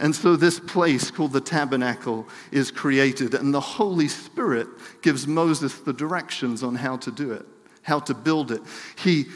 And 0.00 0.12
so, 0.14 0.34
this 0.34 0.58
place 0.58 1.12
called 1.12 1.32
the 1.32 1.40
tabernacle 1.40 2.26
is 2.50 2.72
created, 2.72 3.34
and 3.34 3.54
the 3.54 3.60
Holy 3.60 4.08
Spirit 4.08 4.66
gives 5.00 5.28
Moses 5.28 5.74
the 5.78 5.92
directions 5.92 6.64
on 6.64 6.74
how 6.74 6.96
to 6.96 7.12
do 7.12 7.30
it, 7.30 7.46
how 7.82 8.00
to 8.00 8.14
build 8.14 8.50
it. 8.50 8.62
He 8.96 9.26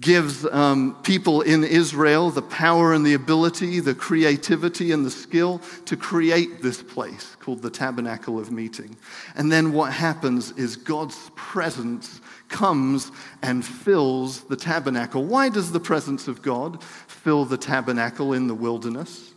gives 0.00 0.44
um, 0.44 0.96
people 1.02 1.40
in 1.40 1.64
Israel 1.64 2.30
the 2.30 2.42
power 2.42 2.92
and 2.92 3.04
the 3.06 3.14
ability, 3.14 3.80
the 3.80 3.94
creativity 3.94 4.92
and 4.92 5.04
the 5.04 5.10
skill 5.10 5.60
to 5.86 5.96
create 5.96 6.62
this 6.62 6.82
place 6.82 7.36
called 7.40 7.62
the 7.62 7.70
tabernacle 7.70 8.38
of 8.38 8.52
meeting. 8.52 8.96
And 9.34 9.50
then 9.50 9.72
what 9.72 9.92
happens 9.92 10.52
is 10.52 10.76
God's 10.76 11.30
presence 11.34 12.20
comes 12.48 13.12
and 13.42 13.64
fills 13.64 14.42
the 14.42 14.56
tabernacle. 14.56 15.24
Why 15.24 15.48
does 15.48 15.72
the 15.72 15.80
presence 15.80 16.28
of 16.28 16.42
God 16.42 16.82
fill 16.82 17.44
the 17.44 17.58
tabernacle 17.58 18.32
in 18.32 18.46
the 18.46 18.54
wilderness? 18.54 19.32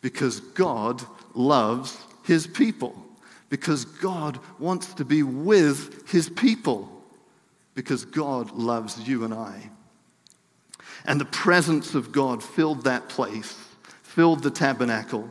Because 0.00 0.40
God 0.40 1.02
loves 1.34 1.98
his 2.24 2.46
people. 2.46 3.00
Because 3.50 3.84
God 3.84 4.38
wants 4.58 4.94
to 4.94 5.04
be 5.04 5.22
with 5.22 6.10
his 6.10 6.28
people 6.28 6.90
because 7.74 8.04
God 8.04 8.52
loves 8.52 9.06
you 9.06 9.24
and 9.24 9.34
I. 9.34 9.70
And 11.04 11.20
the 11.20 11.26
presence 11.26 11.94
of 11.94 12.12
God 12.12 12.42
filled 12.42 12.84
that 12.84 13.08
place, 13.08 13.58
filled 14.02 14.42
the 14.42 14.50
tabernacle. 14.50 15.28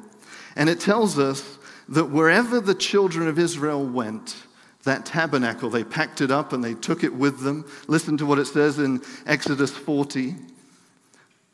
And 0.55 0.69
it 0.69 0.79
tells 0.79 1.17
us 1.17 1.57
that 1.89 2.05
wherever 2.05 2.59
the 2.59 2.75
children 2.75 3.27
of 3.27 3.39
Israel 3.39 3.83
went, 3.83 4.35
that 4.83 5.05
tabernacle, 5.05 5.69
they 5.69 5.83
packed 5.83 6.21
it 6.21 6.31
up 6.31 6.53
and 6.53 6.63
they 6.63 6.73
took 6.73 7.03
it 7.03 7.13
with 7.13 7.39
them. 7.41 7.65
Listen 7.87 8.17
to 8.17 8.25
what 8.25 8.39
it 8.39 8.45
says 8.45 8.79
in 8.79 9.01
Exodus 9.25 9.71
40. 9.71 10.35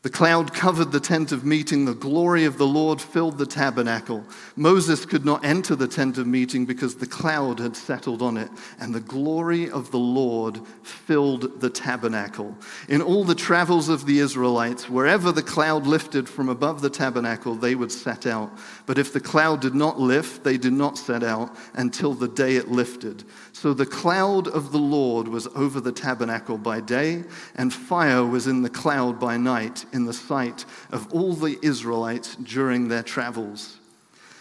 The 0.02 0.08
cloud 0.08 0.54
covered 0.54 0.92
the 0.92 1.00
tent 1.00 1.30
of 1.30 1.44
meeting. 1.44 1.84
The 1.84 1.92
glory 1.92 2.46
of 2.46 2.56
the 2.56 2.66
Lord 2.66 3.02
filled 3.02 3.36
the 3.36 3.44
tabernacle. 3.44 4.24
Moses 4.56 5.04
could 5.04 5.26
not 5.26 5.44
enter 5.44 5.76
the 5.76 5.86
tent 5.86 6.16
of 6.16 6.26
meeting 6.26 6.64
because 6.64 6.94
the 6.94 7.06
cloud 7.06 7.60
had 7.60 7.76
settled 7.76 8.22
on 8.22 8.38
it, 8.38 8.50
and 8.78 8.94
the 8.94 9.00
glory 9.00 9.70
of 9.70 9.90
the 9.90 9.98
Lord 9.98 10.58
filled 10.82 11.60
the 11.60 11.68
tabernacle. 11.68 12.56
In 12.88 13.02
all 13.02 13.24
the 13.24 13.34
travels 13.34 13.90
of 13.90 14.06
the 14.06 14.20
Israelites, 14.20 14.88
wherever 14.88 15.32
the 15.32 15.42
cloud 15.42 15.86
lifted 15.86 16.30
from 16.30 16.48
above 16.48 16.80
the 16.80 16.88
tabernacle, 16.88 17.54
they 17.54 17.74
would 17.74 17.92
set 17.92 18.24
out. 18.24 18.50
But 18.86 18.98
if 18.98 19.12
the 19.12 19.20
cloud 19.20 19.60
did 19.60 19.74
not 19.74 20.00
lift, 20.00 20.44
they 20.44 20.56
did 20.56 20.72
not 20.72 20.96
set 20.96 21.22
out 21.22 21.54
until 21.74 22.14
the 22.14 22.28
day 22.28 22.56
it 22.56 22.70
lifted. 22.70 23.24
So 23.52 23.74
the 23.74 23.84
cloud 23.84 24.48
of 24.48 24.72
the 24.72 24.78
Lord 24.78 25.28
was 25.28 25.46
over 25.48 25.78
the 25.78 25.92
tabernacle 25.92 26.56
by 26.56 26.80
day, 26.80 27.24
and 27.56 27.70
fire 27.70 28.24
was 28.24 28.46
in 28.46 28.62
the 28.62 28.70
cloud 28.70 29.20
by 29.20 29.36
night 29.36 29.84
in 29.92 30.04
the 30.04 30.12
sight 30.12 30.64
of 30.90 31.12
all 31.12 31.34
the 31.34 31.58
Israelites 31.62 32.36
during 32.36 32.88
their 32.88 33.02
travels. 33.02 33.78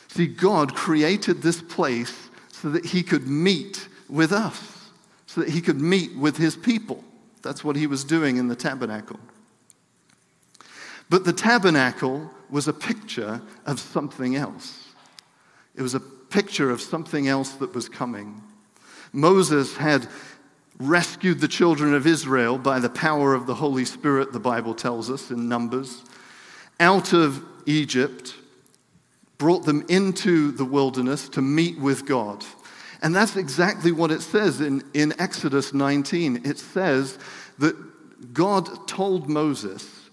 See, 0.08 0.28
God 0.28 0.76
created 0.76 1.42
this 1.42 1.62
place 1.62 2.30
so 2.52 2.70
that 2.70 2.86
He 2.86 3.04
could 3.04 3.28
meet 3.28 3.88
with 4.10 4.32
us, 4.32 4.90
so 5.28 5.42
that 5.42 5.50
He 5.50 5.62
could 5.62 5.80
meet 5.80 6.16
with 6.18 6.38
His 6.38 6.56
people. 6.56 7.04
That's 7.42 7.64
what 7.64 7.76
He 7.76 7.88
was 7.88 8.04
doing 8.04 8.38
in 8.38 8.48
the 8.48 8.56
tabernacle. 8.56 9.20
But 11.10 11.26
the 11.26 11.34
tabernacle 11.34 12.30
was 12.50 12.68
a 12.68 12.74
picture 12.74 13.42
of 13.66 13.80
something 13.80 14.36
else. 14.36 14.88
It 15.76 15.82
was 15.82 15.96
a 15.96 16.00
picture 16.00 16.70
of 16.70 16.82
something 16.82 17.28
else 17.28 17.52
that 17.54 17.74
was 17.74 17.90
coming. 17.90 18.42
Moses 19.12 19.76
had 19.76 20.08
rescued 20.80 21.40
the 21.40 21.48
children 21.48 21.94
of 21.94 22.08
Israel 22.08 22.58
by 22.58 22.80
the 22.80 22.90
power 22.90 23.34
of 23.34 23.46
the 23.46 23.56
Holy 23.56 23.86
Spirit, 23.86 24.32
the 24.32 24.40
Bible 24.40 24.74
tells 24.74 25.10
us 25.10 25.30
in 25.30 25.50
Numbers, 25.50 26.04
out 26.80 27.14
of 27.14 27.44
Egypt, 27.66 28.34
brought 29.38 29.66
them 29.66 29.86
into 29.90 30.52
the 30.52 30.66
wilderness 30.66 31.30
to 31.30 31.42
meet 31.42 31.78
with 31.80 32.06
God. 32.06 32.46
And 33.02 33.16
that's 33.16 33.36
exactly 33.36 33.92
what 33.92 34.12
it 34.12 34.22
says 34.22 34.62
in, 34.62 34.84
in 34.94 35.14
Exodus 35.20 35.74
19. 35.74 36.42
It 36.46 36.60
says 36.60 37.18
that 37.60 38.34
God 38.34 38.88
told 38.88 39.30
Moses 39.30 40.10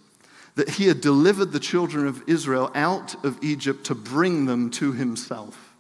that 0.55 0.71
he 0.71 0.87
had 0.87 1.01
delivered 1.01 1.53
the 1.53 1.61
children 1.61 2.07
of 2.07 2.23
Israel 2.29 2.71
out 2.75 3.25
of 3.25 3.39
Egypt 3.43 3.85
to 3.87 3.95
bring 3.95 4.47
them 4.47 4.71
to 4.71 4.93
himself. 4.93 5.75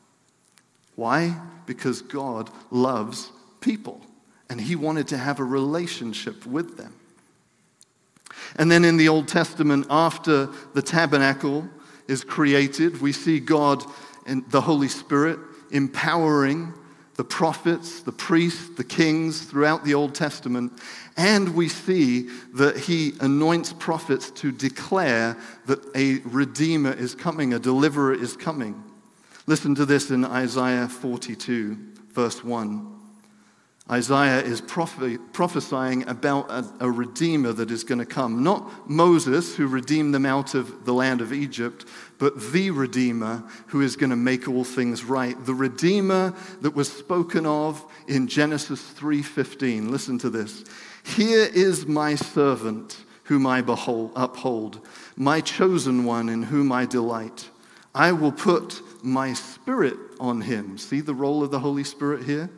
Why? 0.96 1.36
because 1.66 2.00
God 2.02 2.50
loves 2.70 3.30
people 3.60 4.00
and 4.48 4.60
he 4.60 4.76
wanted 4.76 5.08
to 5.08 5.16
have 5.16 5.40
a 5.40 5.44
relationship 5.44 6.46
with 6.46 6.76
them. 6.76 6.94
And 8.56 8.70
then 8.70 8.84
in 8.84 8.96
the 8.96 9.08
Old 9.08 9.28
Testament, 9.28 9.86
after 9.90 10.46
the 10.74 10.82
tabernacle 10.82 11.68
is 12.08 12.22
created, 12.22 13.00
we 13.00 13.12
see 13.12 13.40
God 13.40 13.84
and 14.26 14.48
the 14.50 14.60
Holy 14.60 14.88
Spirit 14.88 15.38
empowering 15.70 16.72
the 17.16 17.24
prophets, 17.24 18.02
the 18.02 18.12
priests, 18.12 18.68
the 18.76 18.84
kings 18.84 19.42
throughout 19.42 19.84
the 19.84 19.94
Old 19.94 20.14
Testament. 20.14 20.72
And 21.16 21.54
we 21.54 21.68
see 21.68 22.28
that 22.54 22.76
he 22.76 23.14
anoints 23.20 23.72
prophets 23.72 24.30
to 24.32 24.52
declare 24.52 25.36
that 25.64 25.80
a 25.96 26.18
redeemer 26.24 26.92
is 26.92 27.14
coming, 27.14 27.54
a 27.54 27.58
deliverer 27.58 28.14
is 28.14 28.36
coming. 28.36 28.82
Listen 29.46 29.74
to 29.76 29.86
this 29.86 30.10
in 30.10 30.24
Isaiah 30.24 30.88
42, 30.88 31.76
verse 32.12 32.44
1. 32.44 32.95
Isaiah 33.88 34.42
is 34.42 34.60
prophe- 34.60 35.18
prophesying 35.32 36.08
about 36.08 36.50
a, 36.50 36.64
a 36.80 36.90
redeemer 36.90 37.52
that 37.52 37.70
is 37.70 37.84
going 37.84 38.00
to 38.00 38.06
come. 38.06 38.42
Not 38.42 38.90
Moses, 38.90 39.54
who 39.54 39.68
redeemed 39.68 40.12
them 40.12 40.26
out 40.26 40.54
of 40.54 40.84
the 40.84 40.92
land 40.92 41.20
of 41.20 41.32
Egypt, 41.32 41.84
but 42.18 42.52
the 42.52 42.72
redeemer 42.72 43.44
who 43.68 43.82
is 43.82 43.94
going 43.94 44.10
to 44.10 44.16
make 44.16 44.48
all 44.48 44.64
things 44.64 45.04
right. 45.04 45.36
The 45.46 45.54
redeemer 45.54 46.34
that 46.62 46.74
was 46.74 46.90
spoken 46.90 47.46
of 47.46 47.84
in 48.08 48.26
Genesis 48.26 48.82
3:15. 48.82 49.90
Listen 49.90 50.18
to 50.18 50.30
this. 50.30 50.64
Here 51.04 51.48
is 51.54 51.86
my 51.86 52.16
servant 52.16 53.04
whom 53.24 53.46
I 53.46 53.60
behold, 53.60 54.12
uphold, 54.16 54.80
my 55.16 55.40
chosen 55.40 56.04
one 56.04 56.28
in 56.28 56.42
whom 56.42 56.72
I 56.72 56.86
delight. 56.86 57.50
I 57.94 58.12
will 58.12 58.32
put 58.32 58.82
my 59.02 59.32
spirit 59.32 59.96
on 60.18 60.40
him. 60.40 60.76
See 60.76 61.00
the 61.00 61.14
role 61.14 61.44
of 61.44 61.52
the 61.52 61.60
Holy 61.60 61.84
Spirit 61.84 62.24
here? 62.24 62.50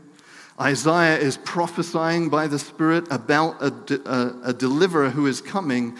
Isaiah 0.60 1.18
is 1.18 1.36
prophesying 1.36 2.30
by 2.30 2.48
the 2.48 2.58
Spirit 2.58 3.06
about 3.12 3.62
a, 3.62 3.72
a, 4.04 4.50
a, 4.50 4.52
deliverer 4.52 5.10
who 5.10 5.26
is 5.26 5.40
coming, 5.40 5.96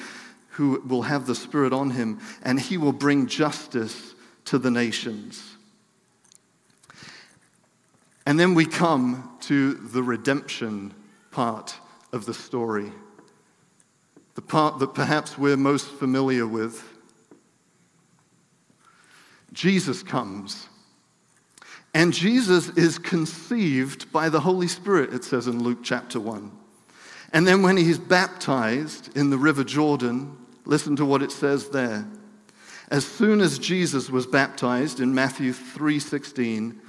who 0.51 0.81
will 0.81 1.03
have 1.03 1.27
the 1.27 1.35
Spirit 1.35 1.73
on 1.73 1.91
him, 1.91 2.19
and 2.43 2.59
he 2.59 2.77
will 2.77 2.93
bring 2.93 3.29
justice 3.29 4.15
to 4.47 4.59
the 4.59 4.71
nations. 4.71 5.57
And 8.27 8.39
then 8.39 8.55
we 8.55 8.67
come 8.67 9.37
to 9.43 9.75
the 9.75 10.03
redemption 10.03 10.93
part 11.31 11.77
of 12.13 12.27
the 12.27 12.35
story, 12.35 12.93
the 14.35 14.43
part 14.43 14.81
that 14.81 14.93
perhaps 14.93 15.39
we're 15.39 15.57
most 15.57 15.87
familiar 15.87 16.47
with. 16.47 16.83
Jesus 19.53 20.03
comes. 20.03 20.69
And 21.99 22.13
Jesus 22.13 22.69
is 22.77 22.97
conceived 22.97 24.13
by 24.13 24.29
the 24.29 24.39
Holy 24.39 24.69
Spirit, 24.69 25.13
it 25.13 25.25
says 25.25 25.49
in 25.49 25.65
Luke 25.65 25.81
chapter 25.83 26.21
1. 26.21 26.53
And 27.33 27.45
then 27.45 27.61
when 27.61 27.77
he's 27.77 27.99
baptized 27.99 29.17
in 29.17 29.31
the 29.31 29.37
River 29.37 29.65
Jordan, 29.65 30.37
listen 30.65 30.95
to 30.95 31.05
what 31.05 31.25
it 31.25 31.33
says 31.33 31.71
there. 31.71 32.07
As 32.89 33.05
soon 33.05 33.41
as 33.41 33.59
Jesus 33.59 34.11
was 34.11 34.29
baptized 34.29 35.01
in 35.01 35.13
Matthew 35.13 35.53
3:16, 35.53 36.81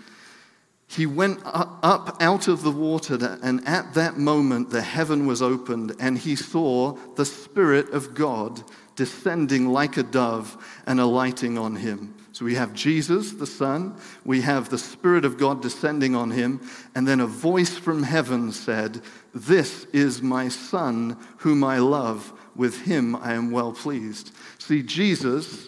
he 0.85 1.07
went 1.07 1.39
up 1.43 2.15
out 2.19 2.47
of 2.47 2.61
the 2.61 2.69
water, 2.69 3.39
and 3.41 3.67
at 3.67 3.95
that 3.95 4.19
moment 4.19 4.69
the 4.69 4.83
heaven 4.83 5.25
was 5.25 5.41
opened, 5.41 5.95
and 5.99 6.19
he 6.19 6.35
saw 6.35 6.95
the 7.15 7.25
Spirit 7.25 7.89
of 7.93 8.13
God 8.13 8.61
descending 8.95 9.69
like 9.69 9.97
a 9.97 10.03
dove 10.03 10.55
and 10.85 10.99
alighting 10.99 11.57
on 11.57 11.77
him. 11.77 12.13
So 12.39 12.45
we 12.45 12.55
have 12.55 12.73
Jesus, 12.73 13.33
the 13.33 13.45
Son, 13.45 13.97
we 14.23 14.39
have 14.39 14.69
the 14.69 14.77
Spirit 14.77 15.25
of 15.25 15.37
God 15.37 15.61
descending 15.61 16.15
on 16.15 16.31
him, 16.31 16.61
and 16.95 17.05
then 17.05 17.19
a 17.19 17.27
voice 17.27 17.77
from 17.77 18.01
heaven 18.01 18.53
said, 18.53 19.01
This 19.35 19.83
is 19.91 20.21
my 20.21 20.47
Son, 20.47 21.17
whom 21.39 21.65
I 21.65 21.79
love. 21.79 22.31
With 22.55 22.83
him 22.83 23.13
I 23.17 23.33
am 23.33 23.51
well 23.51 23.73
pleased. 23.73 24.31
See, 24.57 24.81
Jesus 24.81 25.67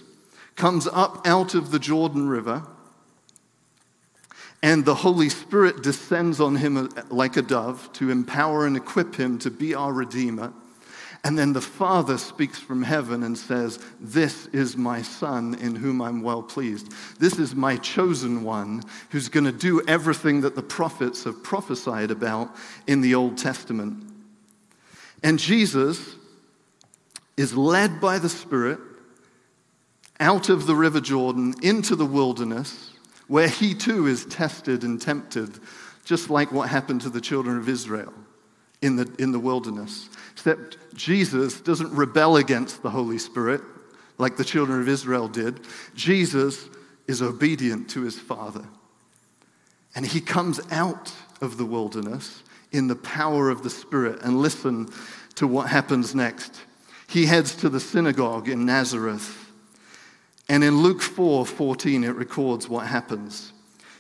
comes 0.56 0.88
up 0.88 1.28
out 1.28 1.56
of 1.56 1.72
the 1.72 1.80
Jordan 1.80 2.30
River, 2.30 2.66
and 4.64 4.86
the 4.86 4.96
Holy 4.96 5.28
Spirit 5.28 5.84
descends 5.84 6.40
on 6.40 6.56
him 6.56 6.78
uh, 6.78 6.88
like 7.10 7.36
a 7.36 7.42
dove 7.42 7.92
to 7.96 8.10
empower 8.10 8.66
and 8.66 8.78
equip 8.78 9.16
him 9.16 9.38
to 9.40 9.52
be 9.52 9.76
our 9.76 9.92
Redeemer. 9.92 10.54
And 11.24 11.38
then 11.38 11.54
the 11.54 11.62
Father 11.62 12.18
speaks 12.18 12.58
from 12.58 12.82
heaven 12.82 13.22
and 13.24 13.38
says, 13.38 13.80
This 14.00 14.48
is 14.48 14.76
my 14.76 15.04
Son 15.04 15.54
in 15.56 15.76
whom 15.76 16.02
I'm 16.02 16.24
well 16.24 16.42
pleased. 16.42 16.92
This 17.20 17.38
is 17.38 17.54
my 17.54 17.78
chosen 17.78 18.44
one 18.44 18.84
who's 19.12 19.30
going 19.30 19.46
to 19.46 19.52
do 19.52 19.84
everything 19.88 20.42
that 20.42 20.56
the 20.56 20.64
prophets 20.64 21.24
have 21.26 21.44
prophesied 21.44 22.10
about 22.10 22.56
in 22.88 23.02
the 23.02 23.14
Old 23.14 23.38
Testament. 23.38 24.04
And 25.22 25.38
Jesus 25.38 26.16
is 27.38 27.56
led 27.56 28.02
by 28.02 28.18
the 28.18 28.30
Spirit 28.30 28.80
out 30.20 30.50
of 30.50 30.66
the 30.66 30.76
River 30.76 31.02
Jordan 31.02 31.54
into 31.62 31.96
the 31.96 32.06
wilderness, 32.06 32.94
where 33.28 33.48
he 33.48 33.76
too 33.76 34.08
is 34.08 34.26
tested 34.26 34.84
and 34.84 35.00
tempted, 35.00 35.60
just 36.04 36.32
like 36.32 36.52
what 36.52 36.68
happened 36.68 37.02
to 37.02 37.10
the 37.10 37.22
children 37.22 37.58
of 37.58 37.70
Israel 37.70 38.14
in 38.82 38.96
the, 38.96 39.12
in 39.20 39.32
the 39.32 39.40
wilderness. 39.40 40.10
Except 40.34 40.78
Jesus 40.96 41.62
doesn't 41.62 41.92
rebel 41.92 42.38
against 42.38 42.82
the 42.82 42.90
Holy 42.90 43.18
Spirit 43.18 43.62
like 44.18 44.38
the 44.38 44.44
children 44.44 44.82
of 44.82 44.88
Israel 44.88 45.28
did. 45.28 45.60
Jesus 45.96 46.70
is 47.08 47.22
obedient 47.22 47.90
to 47.92 48.02
his 48.02 48.20
Father. 48.20 48.64
And 49.96 50.06
he 50.06 50.22
comes 50.22 50.60
out 50.72 51.14
of 51.42 51.58
the 51.58 51.66
wilderness 51.66 52.44
in 52.72 52.88
the 52.88 52.96
power 52.96 53.50
of 53.50 53.64
the 53.64 53.70
Spirit. 53.70 54.22
And 54.22 54.42
listen 54.42 54.90
to 55.36 55.48
what 55.48 55.68
happens 55.68 56.16
next. 56.16 56.62
He 57.08 57.26
heads 57.26 57.56
to 57.58 57.70
the 57.70 57.80
synagogue 57.80 58.48
in 58.48 58.66
Nazareth. 58.66 59.38
And 60.48 60.64
in 60.64 60.82
Luke 60.82 61.02
4 61.02 61.46
14, 61.46 62.04
it 62.04 62.16
records 62.16 62.70
what 62.70 62.88
happens. 62.88 63.54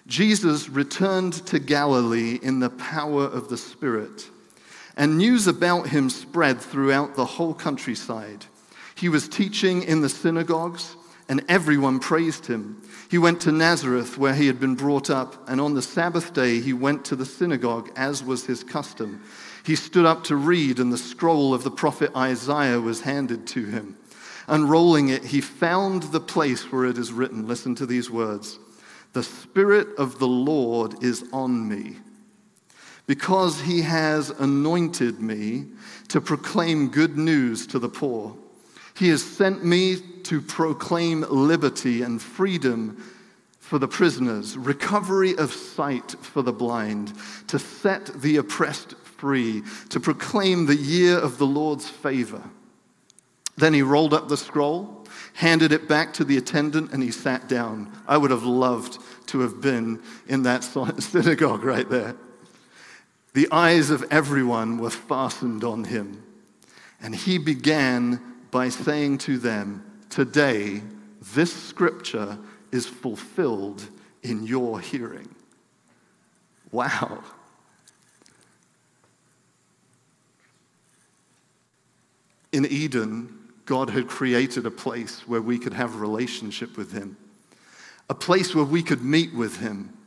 Jesus 0.08 0.70
returned 0.70 1.34
to 1.48 1.60
Galilee 1.60 2.40
in 2.42 2.60
the 2.60 2.70
power 2.70 3.26
of 3.26 3.50
the 3.50 3.58
Spirit 3.58 4.26
and 4.98 5.18
news 5.18 5.48
about 5.48 5.88
him 5.88 6.10
spread 6.10 6.60
throughout 6.60 7.16
the 7.16 7.26
whole 7.26 7.54
countryside. 7.54 8.46
He 8.96 9.10
was 9.10 9.28
teaching 9.28 9.84
in 9.84 10.02
the 10.02 10.10
synagogues, 10.10 10.96
and 11.30 11.44
everyone 11.48 12.00
praised 12.00 12.46
him. 12.46 12.82
He 13.10 13.18
went 13.18 13.42
to 13.42 13.52
Nazareth, 13.52 14.18
where 14.18 14.34
he 14.34 14.48
had 14.48 14.60
been 14.60 14.76
brought 14.76 15.10
up, 15.10 15.50
and 15.50 15.62
on 15.62 15.74
the 15.74 15.82
Sabbath 15.82 16.34
day 16.34 16.60
he 16.60 16.74
went 16.74 17.06
to 17.06 17.16
the 17.16 17.26
synagogue, 17.26 17.90
as 17.96 18.24
was 18.24 18.46
his 18.46 18.64
custom. 18.64 19.24
He 19.66 19.76
stood 19.76 20.06
up 20.06 20.24
to 20.26 20.36
read, 20.36 20.80
and 20.80 20.92
the 20.92 20.98
scroll 20.98 21.54
of 21.54 21.64
the 21.64 21.72
prophet 21.72 22.16
Isaiah 22.16 22.82
was 22.82 23.02
handed 23.02 23.48
to 23.48 23.66
him. 23.66 23.98
Unrolling 24.48 25.10
it, 25.10 25.24
he 25.24 25.40
found 25.40 26.04
the 26.04 26.20
place 26.20 26.72
where 26.72 26.86
it 26.86 26.98
is 26.98 27.14
written 27.14 27.48
Listen 27.48 27.76
to 27.76 27.86
these 27.86 28.10
words 28.10 28.60
The 29.14 29.24
Spirit 29.24 29.88
of 29.98 30.20
the 30.20 30.28
Lord 30.28 31.04
is 31.04 31.24
on 31.32 31.68
me 31.68 31.98
because 33.08 33.62
he 33.62 33.82
has 33.82 34.30
anointed 34.30 35.20
me 35.22 35.66
to 36.08 36.22
proclaim 36.22 36.90
good 36.90 37.18
news 37.18 37.68
to 37.68 37.80
the 37.80 37.90
poor. 37.90 38.36
He 38.96 39.10
has 39.10 39.24
sent 39.24 39.66
me 39.66 39.98
to 40.24 40.42
proclaim 40.42 41.22
liberty 41.30 42.02
and 42.02 42.22
freedom 42.22 43.04
for 43.60 43.80
the 43.80 43.88
prisoners, 43.88 44.58
recovery 44.58 45.36
of 45.38 45.54
sight 45.54 46.12
for 46.22 46.42
the 46.42 46.52
blind, 46.52 47.14
to 47.48 47.58
set 47.58 48.08
the 48.22 48.38
oppressed 48.38 48.96
free, 48.98 49.64
to 49.90 50.00
proclaim 50.00 50.66
the 50.66 50.76
year 50.76 51.18
of 51.18 51.38
the 51.38 51.46
Lord's 51.46 51.88
favor. 51.88 52.44
Then 53.58 53.74
he 53.74 53.82
rolled 53.82 54.14
up 54.14 54.28
the 54.28 54.38
scroll, 54.38 55.06
handed 55.34 55.72
it 55.72 55.88
back 55.88 56.14
to 56.16 56.24
the 56.24 56.38
attendant, 56.38 56.92
and 56.92 57.02
he 57.02 57.12
sat 57.12 57.48
down. 57.48 57.92
I 58.08 58.18
would 58.18 58.32
have 58.32 58.44
loved 58.44 58.98
to 59.28 59.40
have 59.40 59.62
been 59.62 60.02
in 60.28 60.44
that 60.44 60.64
synagogue 61.00 61.64
right 61.64 61.90
there. 61.90 62.16
The 63.34 63.48
eyes 63.52 63.90
of 63.90 64.04
everyone 64.12 64.78
were 64.78 64.90
fastened 64.90 65.64
on 65.64 65.86
him. 65.86 66.24
And 67.02 67.16
he 67.16 67.38
began 67.38 68.22
by 68.52 68.70
saying 68.70 69.20
to 69.20 69.38
them, 69.38 69.86
Today, 70.10 70.82
this 71.34 71.54
scripture 71.54 72.38
is 72.72 72.86
fulfilled 72.86 73.88
in 74.24 74.44
your 74.44 74.80
hearing. 74.80 75.34
Wow. 76.72 77.24
In 82.52 82.66
Eden, 82.66 83.38
God 83.66 83.90
had 83.90 84.08
created 84.08 84.66
a 84.66 84.72
place 84.72 85.26
where 85.28 85.42
we 85.42 85.58
could 85.58 85.74
have 85.74 86.02
relationship 86.02 86.76
with 86.76 86.92
Him, 86.92 87.16
a 88.10 88.14
place 88.14 88.54
where 88.54 88.66
we 88.66 88.84
could 88.84 89.02
meet 89.02 89.34
with 89.34 89.58
Him 89.58 89.98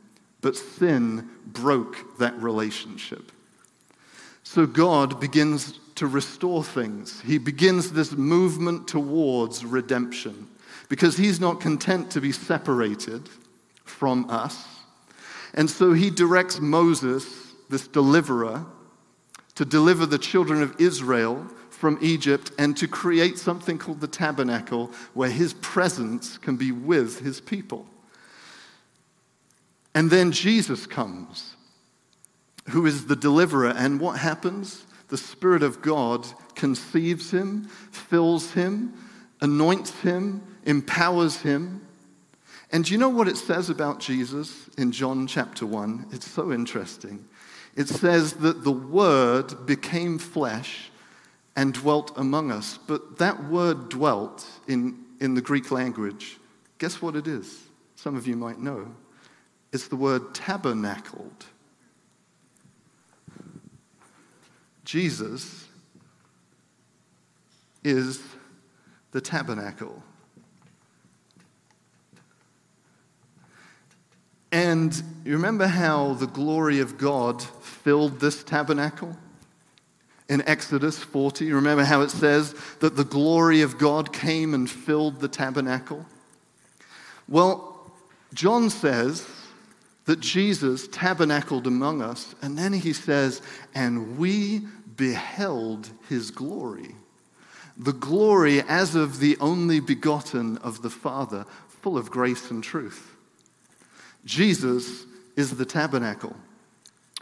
but 0.45 0.55
sin 0.55 1.27
broke 1.47 2.19
that 2.19 2.39
relationship. 2.39 3.31
So 4.43 4.67
God 4.67 5.19
begins 5.19 5.79
to 5.95 6.05
restore 6.05 6.63
things. 6.63 7.19
He 7.21 7.39
begins 7.39 7.91
this 7.91 8.11
movement 8.11 8.87
towards 8.87 9.65
redemption 9.65 10.47
because 10.87 11.17
he's 11.17 11.39
not 11.39 11.59
content 11.59 12.11
to 12.11 12.21
be 12.21 12.31
separated 12.31 13.27
from 13.85 14.29
us. 14.29 14.67
And 15.55 15.67
so 15.67 15.93
he 15.93 16.11
directs 16.11 16.59
Moses, 16.59 17.25
this 17.71 17.87
deliverer, 17.87 18.67
to 19.55 19.65
deliver 19.65 20.05
the 20.05 20.19
children 20.19 20.61
of 20.61 20.79
Israel 20.79 21.43
from 21.71 21.97
Egypt 22.01 22.51
and 22.59 22.77
to 22.77 22.87
create 22.87 23.39
something 23.39 23.79
called 23.79 23.99
the 23.99 24.07
tabernacle 24.07 24.91
where 25.15 25.31
his 25.31 25.53
presence 25.55 26.37
can 26.37 26.55
be 26.55 26.71
with 26.71 27.21
his 27.21 27.41
people. 27.41 27.87
And 29.95 30.11
then 30.11 30.31
Jesus 30.33 30.85
comes, 30.85 31.55
who 32.69 32.85
is 32.85 33.07
the 33.07 33.15
deliverer. 33.15 33.69
And 33.69 33.99
what 33.99 34.19
happens? 34.19 34.85
The 35.07 35.17
Spirit 35.17 35.63
of 35.63 35.81
God 35.81 36.27
conceives 36.53 37.31
him, 37.31 37.63
fills 37.91 38.51
him, 38.51 38.93
anoints 39.41 39.91
him, 40.01 40.43
empowers 40.65 41.37
him. 41.37 41.81
And 42.71 42.83
do 42.83 42.91
you 42.91 42.97
know 42.97 43.09
what 43.09 43.27
it 43.27 43.37
says 43.37 43.69
about 43.69 43.99
Jesus 43.99 44.69
in 44.77 44.91
John 44.91 45.27
chapter 45.27 45.65
1? 45.65 46.07
It's 46.11 46.29
so 46.29 46.51
interesting. 46.51 47.23
It 47.75 47.87
says 47.87 48.33
that 48.33 48.63
the 48.63 48.71
Word 48.71 49.65
became 49.65 50.17
flesh 50.17 50.91
and 51.55 51.73
dwelt 51.73 52.17
among 52.17 52.51
us. 52.51 52.79
But 52.85 53.17
that 53.19 53.45
word 53.45 53.89
dwelt 53.89 54.45
in, 54.67 54.97
in 55.21 55.35
the 55.35 55.41
Greek 55.41 55.71
language, 55.71 56.37
guess 56.79 57.01
what 57.01 57.15
it 57.15 57.27
is? 57.27 57.63
Some 57.95 58.15
of 58.15 58.27
you 58.27 58.35
might 58.35 58.59
know. 58.59 58.93
It's 59.71 59.87
the 59.87 59.95
word 59.95 60.33
tabernacled. 60.33 61.45
Jesus 64.85 65.65
is 67.83 68.21
the 69.11 69.21
tabernacle. 69.21 70.03
And 74.51 74.95
you 75.25 75.33
remember 75.33 75.67
how 75.67 76.13
the 76.13 76.27
glory 76.27 76.79
of 76.79 76.97
God 76.97 77.41
filled 77.41 78.21
this 78.21 78.43
tabernacle? 78.43 79.17
In 80.29 80.41
Exodus 80.47 80.97
40, 80.97 81.51
remember 81.51 81.83
how 81.83 82.01
it 82.01 82.09
says 82.09 82.55
that 82.79 82.95
the 82.95 83.03
glory 83.03 83.61
of 83.61 83.77
God 83.77 84.13
came 84.13 84.53
and 84.53 84.69
filled 84.69 85.19
the 85.19 85.27
tabernacle? 85.27 86.05
Well, 87.27 87.91
John 88.33 88.69
says 88.69 89.27
that 90.05 90.19
Jesus 90.19 90.87
tabernacled 90.87 91.67
among 91.67 92.01
us, 92.01 92.35
and 92.41 92.57
then 92.57 92.73
he 92.73 92.93
says, 92.93 93.41
and 93.73 94.17
we 94.17 94.61
beheld 94.95 95.89
his 96.07 96.31
glory. 96.31 96.95
The 97.77 97.93
glory 97.93 98.61
as 98.61 98.95
of 98.95 99.19
the 99.19 99.35
only 99.39 99.79
begotten 99.79 100.57
of 100.59 100.81
the 100.81 100.89
Father, 100.89 101.45
full 101.81 101.97
of 101.97 102.09
grace 102.09 102.51
and 102.51 102.63
truth. 102.63 103.15
Jesus 104.25 105.05
is 105.35 105.57
the 105.57 105.65
tabernacle. 105.65 106.35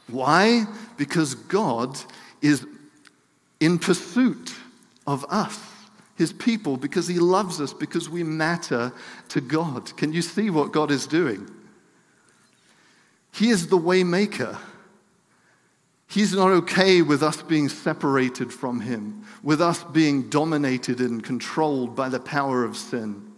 Why? 0.07 0.65
Because 0.97 1.35
God 1.35 1.97
is 2.41 2.65
in 3.59 3.79
pursuit 3.79 4.53
of 5.07 5.25
us, 5.29 5.59
his 6.17 6.33
people, 6.33 6.77
because 6.77 7.07
he 7.07 7.17
loves 7.19 7.59
us, 7.59 7.73
because 7.73 8.09
we 8.09 8.23
matter 8.23 8.91
to 9.29 9.41
God. 9.41 9.95
Can 9.97 10.13
you 10.13 10.21
see 10.21 10.49
what 10.49 10.71
God 10.71 10.91
is 10.91 11.07
doing? 11.07 11.49
He 13.33 13.49
is 13.49 13.67
the 13.67 13.77
waymaker. 13.77 14.57
He's 16.07 16.33
not 16.33 16.51
okay 16.51 17.01
with 17.01 17.23
us 17.23 17.41
being 17.41 17.67
separated 17.67 18.53
from 18.53 18.79
him, 18.79 19.23
with 19.41 19.59
us 19.59 19.83
being 19.83 20.29
dominated 20.29 20.99
and 20.99 21.23
controlled 21.23 21.95
by 21.95 22.09
the 22.09 22.19
power 22.19 22.63
of 22.63 22.77
sin. 22.77 23.33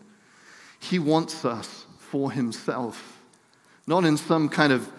He 0.80 1.00
wants 1.00 1.46
us 1.46 1.86
for 1.98 2.30
himself, 2.32 3.22
not 3.88 4.04
in 4.04 4.18
some 4.18 4.50
kind 4.50 4.74
of 4.74 4.92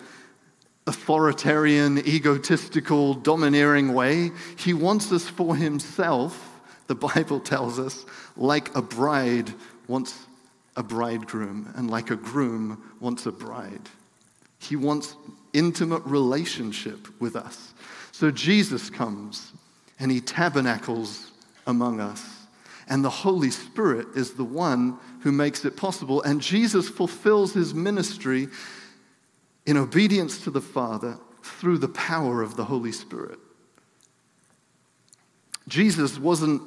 authoritarian, 0.86 1.98
egotistical, 2.06 3.12
domineering 3.12 3.92
way. 3.92 4.30
He 4.56 4.72
wants 4.72 5.12
us 5.12 5.28
for 5.28 5.54
himself, 5.54 6.62
the 6.86 6.94
Bible 6.94 7.40
tells 7.40 7.78
us, 7.78 8.06
like 8.36 8.74
a 8.74 8.80
bride 8.80 9.52
wants 9.88 10.18
a 10.76 10.82
bridegroom, 10.82 11.72
and 11.76 11.90
like 11.90 12.10
a 12.10 12.16
groom 12.16 12.94
wants 13.00 13.26
a 13.26 13.32
bride. 13.32 13.90
He 14.58 14.76
wants 14.76 15.16
intimate 15.52 16.02
relationship 16.04 17.08
with 17.20 17.36
us. 17.36 17.74
So 18.12 18.30
Jesus 18.30 18.90
comes 18.90 19.52
and 19.98 20.10
he 20.10 20.20
tabernacles 20.20 21.30
among 21.66 22.00
us. 22.00 22.24
And 22.88 23.04
the 23.04 23.10
Holy 23.10 23.50
Spirit 23.50 24.08
is 24.14 24.34
the 24.34 24.44
one 24.44 24.98
who 25.20 25.32
makes 25.32 25.64
it 25.64 25.76
possible. 25.76 26.22
And 26.22 26.40
Jesus 26.40 26.88
fulfills 26.88 27.52
his 27.52 27.74
ministry 27.74 28.48
in 29.66 29.76
obedience 29.76 30.42
to 30.44 30.50
the 30.50 30.60
Father 30.60 31.18
through 31.42 31.78
the 31.78 31.88
power 31.88 32.42
of 32.42 32.56
the 32.56 32.64
Holy 32.64 32.92
Spirit. 32.92 33.38
Jesus 35.68 36.18
wasn't 36.18 36.62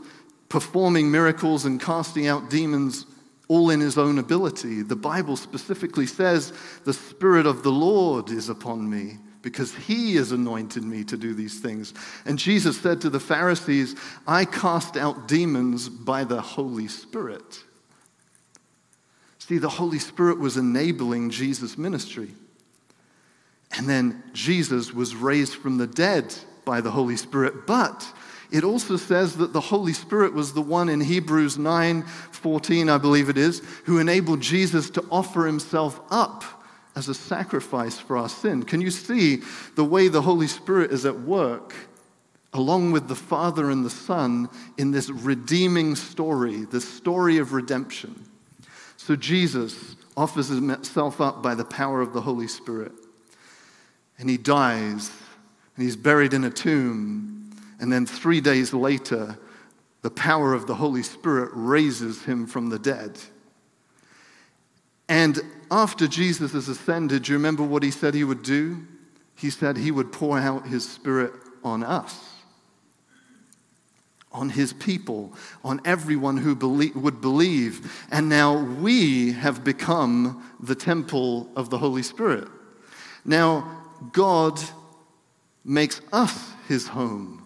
performing 0.49 1.09
miracles 1.09 1.65
and 1.65 1.79
casting 1.79 2.27
out 2.27 2.49
demons 2.49 3.05
all 3.49 3.71
in 3.71 3.81
his 3.81 3.97
own 3.97 4.17
ability. 4.19 4.83
The 4.83 4.95
Bible 4.95 5.35
specifically 5.35 6.05
says, 6.05 6.53
The 6.85 6.93
Spirit 6.93 7.45
of 7.45 7.63
the 7.63 7.71
Lord 7.71 8.29
is 8.29 8.47
upon 8.47 8.89
me 8.89 9.17
because 9.41 9.73
he 9.73 10.15
has 10.15 10.31
anointed 10.31 10.83
me 10.83 11.03
to 11.05 11.17
do 11.17 11.33
these 11.33 11.59
things. 11.59 11.93
And 12.25 12.37
Jesus 12.37 12.79
said 12.79 13.01
to 13.01 13.09
the 13.09 13.19
Pharisees, 13.19 13.95
I 14.27 14.45
cast 14.45 14.95
out 14.95 15.27
demons 15.27 15.89
by 15.89 16.23
the 16.23 16.39
Holy 16.39 16.87
Spirit. 16.87 17.63
See, 19.39 19.57
the 19.57 19.67
Holy 19.67 19.99
Spirit 19.99 20.39
was 20.39 20.57
enabling 20.57 21.31
Jesus' 21.31 21.77
ministry. 21.77 22.31
And 23.75 23.89
then 23.89 24.23
Jesus 24.33 24.93
was 24.93 25.15
raised 25.15 25.55
from 25.55 25.77
the 25.77 25.87
dead 25.87 26.35
by 26.65 26.81
the 26.81 26.91
Holy 26.91 27.17
Spirit. 27.17 27.65
But 27.65 28.05
it 28.51 28.63
also 28.63 28.97
says 28.97 29.37
that 29.37 29.53
the 29.53 29.61
Holy 29.61 29.93
Spirit 29.93 30.33
was 30.33 30.53
the 30.53 30.61
one 30.61 30.89
in 30.89 31.01
Hebrews 31.01 31.57
9 31.57 32.03
14, 32.03 32.89
I 32.89 32.97
believe 32.97 33.29
it 33.29 33.37
is, 33.37 33.61
who 33.85 33.99
enabled 33.99 34.41
Jesus 34.41 34.89
to 34.91 35.05
offer 35.11 35.45
himself 35.45 35.99
up 36.09 36.43
as 36.95 37.09
a 37.09 37.13
sacrifice 37.13 37.99
for 37.99 38.17
our 38.17 38.29
sin. 38.29 38.63
Can 38.63 38.81
you 38.81 38.91
see 38.91 39.41
the 39.75 39.83
way 39.83 40.07
the 40.07 40.21
Holy 40.21 40.47
Spirit 40.47 40.91
is 40.91 41.05
at 41.05 41.19
work, 41.19 41.73
along 42.53 42.91
with 42.91 43.07
the 43.07 43.15
Father 43.15 43.69
and 43.69 43.85
the 43.85 43.89
Son, 43.89 44.49
in 44.77 44.91
this 44.91 45.09
redeeming 45.09 45.95
story, 45.95 46.65
this 46.65 46.87
story 46.87 47.37
of 47.37 47.53
redemption? 47.53 48.23
So 48.97 49.15
Jesus 49.15 49.95
offers 50.15 50.47
himself 50.47 51.21
up 51.21 51.43
by 51.43 51.55
the 51.55 51.65
power 51.65 52.01
of 52.01 52.13
the 52.13 52.21
Holy 52.21 52.47
Spirit 52.47 52.93
and 54.19 54.29
he 54.29 54.37
dies, 54.37 55.11
and 55.75 55.85
he's 55.85 55.95
buried 55.95 56.33
in 56.33 56.43
a 56.43 56.49
tomb. 56.49 57.38
And 57.79 57.91
then 57.91 58.05
three 58.05 58.41
days 58.41 58.73
later, 58.73 59.37
the 60.01 60.09
power 60.11 60.53
of 60.53 60.67
the 60.67 60.75
Holy 60.75 61.03
Spirit 61.03 61.51
raises 61.53 62.23
him 62.23 62.45
from 62.45 62.69
the 62.69 62.79
dead. 62.79 63.19
And 65.07 65.39
after 65.71 66.07
Jesus 66.07 66.53
has 66.53 66.67
ascended, 66.67 67.23
do 67.23 67.31
you 67.31 67.37
remember 67.37 67.63
what 67.63 67.83
he 67.83 67.91
said 67.91 68.13
he 68.13 68.23
would 68.23 68.43
do? 68.43 68.85
He 69.35 69.49
said 69.49 69.77
he 69.77 69.91
would 69.91 70.11
pour 70.11 70.37
out 70.37 70.67
his 70.67 70.87
spirit 70.87 71.33
on 71.63 71.83
us, 71.83 72.35
on 74.31 74.49
his 74.49 74.73
people, 74.73 75.33
on 75.63 75.81
everyone 75.85 76.37
who 76.37 76.55
believe, 76.55 76.95
would 76.95 77.21
believe. 77.21 78.05
And 78.11 78.29
now 78.29 78.57
we 78.57 79.31
have 79.31 79.63
become 79.63 80.43
the 80.59 80.75
temple 80.75 81.49
of 81.55 81.69
the 81.69 81.77
Holy 81.77 82.03
Spirit. 82.03 82.47
Now, 83.25 83.83
God 84.11 84.59
makes 85.63 86.01
us 86.11 86.51
his 86.67 86.87
home. 86.87 87.38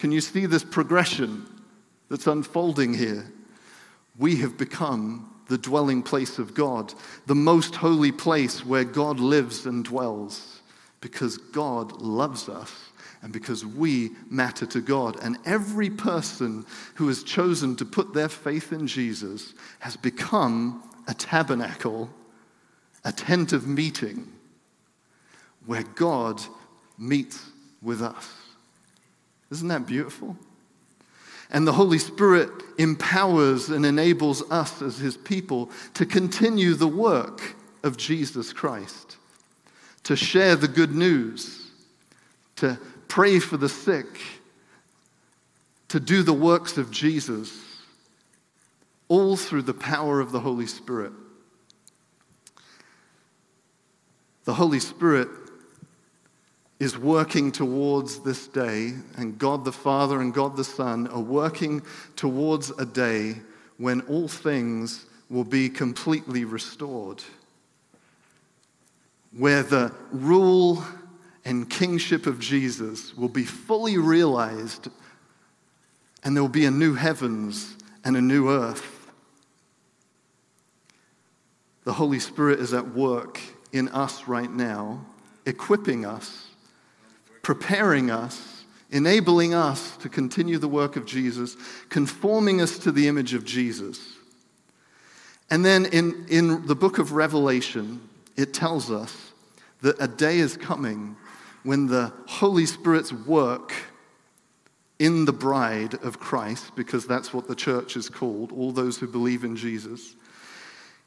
Can 0.00 0.12
you 0.12 0.22
see 0.22 0.46
this 0.46 0.64
progression 0.64 1.46
that's 2.08 2.26
unfolding 2.26 2.94
here? 2.94 3.30
We 4.18 4.36
have 4.36 4.56
become 4.56 5.30
the 5.48 5.58
dwelling 5.58 6.02
place 6.02 6.38
of 6.38 6.54
God, 6.54 6.94
the 7.26 7.34
most 7.34 7.76
holy 7.76 8.10
place 8.10 8.64
where 8.64 8.84
God 8.84 9.20
lives 9.20 9.66
and 9.66 9.84
dwells, 9.84 10.62
because 11.02 11.36
God 11.36 12.00
loves 12.00 12.48
us 12.48 12.72
and 13.20 13.30
because 13.30 13.66
we 13.66 14.12
matter 14.30 14.64
to 14.64 14.80
God. 14.80 15.22
And 15.22 15.36
every 15.44 15.90
person 15.90 16.64
who 16.94 17.06
has 17.08 17.22
chosen 17.22 17.76
to 17.76 17.84
put 17.84 18.14
their 18.14 18.30
faith 18.30 18.72
in 18.72 18.86
Jesus 18.86 19.52
has 19.80 19.98
become 19.98 20.82
a 21.08 21.12
tabernacle, 21.12 22.08
a 23.04 23.12
tent 23.12 23.52
of 23.52 23.66
meeting 23.66 24.32
where 25.66 25.82
God 25.82 26.40
meets 26.96 27.50
with 27.82 28.00
us. 28.00 28.39
Isn't 29.50 29.68
that 29.68 29.86
beautiful? 29.86 30.36
And 31.50 31.66
the 31.66 31.72
Holy 31.72 31.98
Spirit 31.98 32.50
empowers 32.78 33.70
and 33.70 33.84
enables 33.84 34.48
us 34.50 34.80
as 34.80 34.98
His 34.98 35.16
people 35.16 35.70
to 35.94 36.06
continue 36.06 36.74
the 36.74 36.86
work 36.86 37.56
of 37.82 37.96
Jesus 37.96 38.52
Christ, 38.52 39.16
to 40.04 40.14
share 40.14 40.54
the 40.54 40.68
good 40.68 40.94
news, 40.94 41.70
to 42.56 42.78
pray 43.08 43.40
for 43.40 43.56
the 43.56 43.68
sick, 43.68 44.06
to 45.88 45.98
do 45.98 46.22
the 46.22 46.32
works 46.32 46.78
of 46.78 46.92
Jesus, 46.92 47.58
all 49.08 49.36
through 49.36 49.62
the 49.62 49.74
power 49.74 50.20
of 50.20 50.30
the 50.30 50.38
Holy 50.38 50.66
Spirit. 50.66 51.12
The 54.44 54.54
Holy 54.54 54.78
Spirit 54.78 55.28
is 56.80 56.96
working 56.96 57.52
towards 57.52 58.20
this 58.20 58.48
day, 58.48 58.94
and 59.18 59.38
God 59.38 59.66
the 59.66 59.72
Father 59.72 60.22
and 60.22 60.32
God 60.32 60.56
the 60.56 60.64
Son 60.64 61.06
are 61.08 61.20
working 61.20 61.82
towards 62.16 62.70
a 62.70 62.86
day 62.86 63.36
when 63.76 64.00
all 64.02 64.28
things 64.28 65.04
will 65.28 65.44
be 65.44 65.68
completely 65.68 66.46
restored, 66.46 67.22
where 69.36 69.62
the 69.62 69.94
rule 70.10 70.82
and 71.44 71.68
kingship 71.68 72.26
of 72.26 72.40
Jesus 72.40 73.14
will 73.14 73.28
be 73.28 73.44
fully 73.44 73.98
realized, 73.98 74.88
and 76.24 76.34
there 76.34 76.42
will 76.42 76.48
be 76.48 76.64
a 76.64 76.70
new 76.70 76.94
heavens 76.94 77.76
and 78.04 78.16
a 78.16 78.22
new 78.22 78.50
earth. 78.50 79.10
The 81.84 81.92
Holy 81.92 82.20
Spirit 82.20 82.58
is 82.58 82.72
at 82.72 82.88
work 82.94 83.38
in 83.72 83.88
us 83.88 84.26
right 84.26 84.50
now, 84.50 85.04
equipping 85.44 86.06
us 86.06 86.49
preparing 87.42 88.10
us, 88.10 88.64
enabling 88.90 89.54
us 89.54 89.96
to 89.98 90.08
continue 90.08 90.58
the 90.58 90.68
work 90.68 90.96
of 90.96 91.06
Jesus, 91.06 91.56
conforming 91.88 92.60
us 92.60 92.78
to 92.78 92.92
the 92.92 93.08
image 93.08 93.34
of 93.34 93.44
Jesus. 93.44 94.14
And 95.50 95.64
then 95.64 95.86
in, 95.86 96.26
in 96.28 96.66
the 96.66 96.74
book 96.74 96.98
of 96.98 97.12
Revelation, 97.12 98.00
it 98.36 98.54
tells 98.54 98.90
us 98.90 99.32
that 99.82 99.96
a 100.00 100.08
day 100.08 100.38
is 100.38 100.56
coming 100.56 101.16
when 101.62 101.86
the 101.86 102.12
Holy 102.26 102.66
Spirit's 102.66 103.12
work 103.12 103.72
in 104.98 105.24
the 105.24 105.32
bride 105.32 105.94
of 106.04 106.20
Christ, 106.20 106.76
because 106.76 107.06
that's 107.06 107.32
what 107.32 107.48
the 107.48 107.54
church 107.54 107.96
is 107.96 108.08
called, 108.08 108.52
all 108.52 108.70
those 108.70 108.98
who 108.98 109.06
believe 109.06 109.44
in 109.44 109.56
Jesus. 109.56 110.14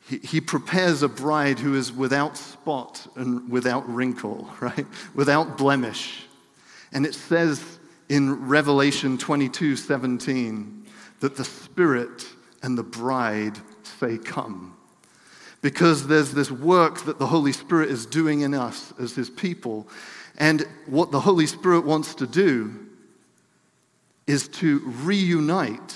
He, 0.10 0.42
prepares 0.42 1.02
a 1.02 1.08
bride 1.08 1.60
who 1.60 1.76
is 1.76 1.92
without 1.92 2.38
spot 2.38 3.08
and 3.16 3.50
without 3.50 3.90
wrinkle, 3.90 4.50
right? 4.60 4.86
Without 5.16 5.58
blemish. 5.58 6.26
And 6.92 7.06
it 7.06 7.16
says 7.16 7.80
in 8.10 8.48
Revelation 8.48 9.18
22 9.18 9.76
17 9.76 10.86
that 11.22 11.36
the 11.36 11.46
Spirit 11.46 12.28
and 12.62 12.78
the 12.78 12.84
bride 12.84 13.58
say, 13.84 14.18
Come. 14.18 14.78
Because 15.62 16.08
there's 16.08 16.34
this 16.34 16.52
work 16.52 17.06
that 17.06 17.20
the 17.20 17.28
Holy 17.28 17.54
Spirit 17.54 17.90
is 17.90 18.06
doing 18.06 18.42
in 18.42 18.54
us 18.54 18.94
as 19.00 19.16
His 19.16 19.30
people. 19.30 19.88
And 20.38 20.68
what 20.86 21.12
the 21.12 21.22
Holy 21.22 21.48
Spirit 21.48 21.86
wants 21.86 22.16
to 22.16 22.28
do 22.28 22.74
is 24.28 24.50
to 24.50 24.80
reunite 24.80 25.96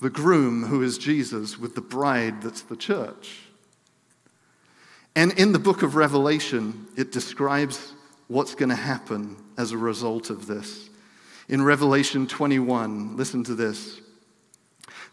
the 0.00 0.10
groom, 0.10 0.64
who 0.64 0.82
is 0.82 0.98
Jesus, 0.98 1.58
with 1.58 1.74
the 1.74 1.80
bride 1.80 2.42
that's 2.42 2.62
the 2.62 2.76
church. 2.76 3.40
And 5.16 5.32
in 5.32 5.52
the 5.52 5.58
book 5.58 5.82
of 5.82 5.96
Revelation, 5.96 6.86
it 6.96 7.10
describes 7.10 7.92
what's 8.28 8.54
going 8.54 8.68
to 8.68 8.76
happen 8.76 9.36
as 9.56 9.72
a 9.72 9.78
result 9.78 10.30
of 10.30 10.46
this. 10.46 10.88
In 11.48 11.62
Revelation 11.62 12.26
21, 12.26 13.16
listen 13.16 13.42
to 13.44 13.54
this. 13.54 14.00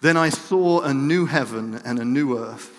Then 0.01 0.17
I 0.17 0.29
saw 0.29 0.81
a 0.81 0.93
new 0.93 1.25
heaven 1.25 1.81
and 1.85 1.97
a 1.97 2.05
new 2.05 2.37
earth. 2.37 2.71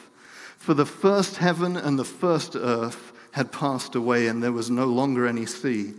For 0.59 0.75
the 0.75 0.87
first 0.87 1.38
heaven 1.38 1.77
and 1.77 1.99
the 1.99 2.05
first 2.05 2.55
earth 2.55 3.12
had 3.33 3.51
passed 3.51 3.95
away, 3.95 4.29
and 4.29 4.42
there 4.42 4.53
was 4.53 4.71
no 4.71 4.87
longer 4.87 5.27
any 5.27 5.47
sea. 5.47 5.95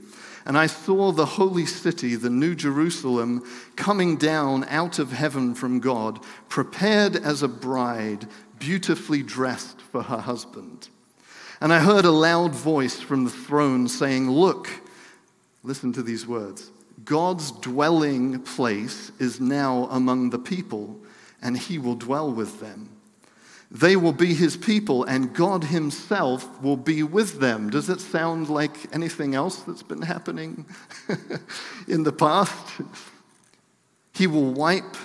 And 0.48 0.58
I 0.58 0.68
saw 0.68 1.12
the 1.12 1.26
holy 1.26 1.66
city, 1.66 2.16
the 2.16 2.30
new 2.30 2.56
Jerusalem, 2.56 3.44
coming 3.76 4.16
down 4.16 4.64
out 4.70 4.98
of 4.98 5.12
heaven 5.12 5.54
from 5.54 5.82
God, 5.82 6.24
prepared 6.48 7.18
as 7.18 7.44
a 7.44 7.50
bride, 7.50 8.28
beautifully 8.58 9.22
dressed 9.24 9.82
for 9.82 10.04
her 10.04 10.20
husband. 10.20 10.88
And 11.60 11.74
I 11.74 11.80
heard 11.80 12.06
a 12.06 12.12
loud 12.12 12.56
voice 12.56 12.98
from 12.98 13.26
the 13.26 13.30
throne 13.30 13.90
saying, 13.90 14.32
Look, 14.32 14.70
listen 15.64 15.92
to 15.92 16.02
these 16.02 16.26
words 16.26 16.72
God's 17.04 17.52
dwelling 17.52 18.40
place 18.40 19.12
is 19.20 19.42
now 19.42 19.90
among 19.92 20.30
the 20.30 20.40
people, 20.40 20.98
and 21.42 21.58
he 21.58 21.78
will 21.78 21.96
dwell 21.96 22.32
with 22.32 22.62
them. 22.62 22.97
They 23.69 23.97
will 23.97 24.13
be 24.13 24.34
his 24.34 24.56
people, 24.56 25.03
and 25.03 25.34
God 25.34 25.65
himself 25.65 26.62
will 26.62 26.77
be 26.77 27.03
with 27.03 27.39
them. 27.39 27.69
Does 27.69 27.89
it 27.89 27.99
sound 27.99 28.49
like 28.49 28.93
anything 28.93 29.36
else 29.36 29.58
that's 29.60 29.84
been 29.84 30.01
happening 30.01 30.65
in 31.88 32.03
the 32.03 32.13
past? 32.13 32.82
He 34.13 34.25
will 34.25 34.51
wipe 34.53 34.95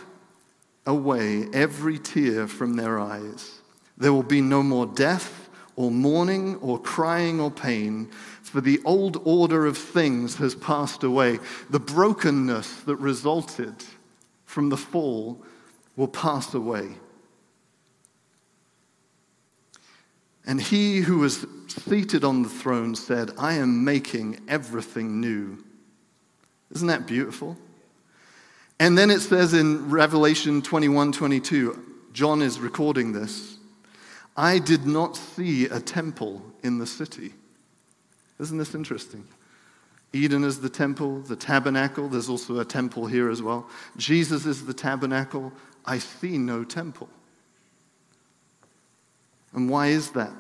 away 0.87 1.49
every 1.53 1.99
tear 1.99 2.47
from 2.47 2.75
their 2.77 3.01
eyes. 3.01 3.61
There 3.99 4.13
will 4.13 4.23
be 4.23 4.41
no 4.41 4.63
more 4.63 4.87
death, 4.87 5.51
or 5.75 5.91
mourning, 5.91 6.57
or 6.57 6.79
crying, 6.79 7.41
or 7.41 7.51
pain, 7.51 8.11
for 8.43 8.61
the 8.61 8.81
old 8.85 9.21
order 9.25 9.67
of 9.67 9.77
things 9.77 10.37
has 10.37 10.55
passed 10.55 11.03
away. 11.03 11.41
The 11.71 11.81
brokenness 11.81 12.83
that 12.83 12.97
resulted 12.97 13.75
from 14.45 14.69
the 14.69 14.77
fall 14.77 15.43
will 15.97 16.09
pass 16.09 16.55
away. 16.55 16.91
And 20.47 20.61
he 20.61 21.01
who 21.01 21.19
was 21.19 21.47
seated 21.69 22.25
on 22.25 22.43
the 22.43 22.49
throne 22.49 22.95
said, 22.95 23.31
I 23.39 23.55
am 23.55 23.85
making 23.85 24.41
everything 24.49 25.21
new. 25.21 25.63
Isn't 26.73 26.89
that 26.89 27.07
beautiful? 27.07 27.57
And 28.81 28.99
then 28.99 29.11
it 29.11 29.21
says 29.21 29.55
in 29.55 29.91
Revelation 29.91 30.63
21 30.63 31.13
22, 31.13 31.79
John 32.13 32.43
is 32.43 32.59
recording 32.59 33.13
this 33.13 33.59
I 34.37 34.59
did 34.59 34.87
not 34.87 35.17
see 35.17 35.67
a 35.67 35.79
temple 35.79 36.43
in 36.63 36.79
the 36.79 36.87
city. 36.87 37.35
Isn't 38.41 38.59
this 38.59 38.75
interesting? 38.75 39.25
Eden 40.13 40.45
is 40.45 40.61
the 40.61 40.69
temple, 40.69 41.21
the 41.21 41.37
tabernacle. 41.37 42.09
There's 42.09 42.29
also 42.29 42.59
a 42.59 42.65
temple 42.65 43.07
here 43.07 43.31
as 43.31 43.41
well. 43.41 43.69
Jesus 43.97 44.45
is 44.45 44.67
the 44.67 44.75
tabernacle. 44.75 45.53
I 45.87 45.99
see 45.99 46.37
no 46.37 46.65
temple. 46.65 47.09
And 49.55 49.69
why 49.69 49.89
is 49.89 50.11
that? 50.13 50.33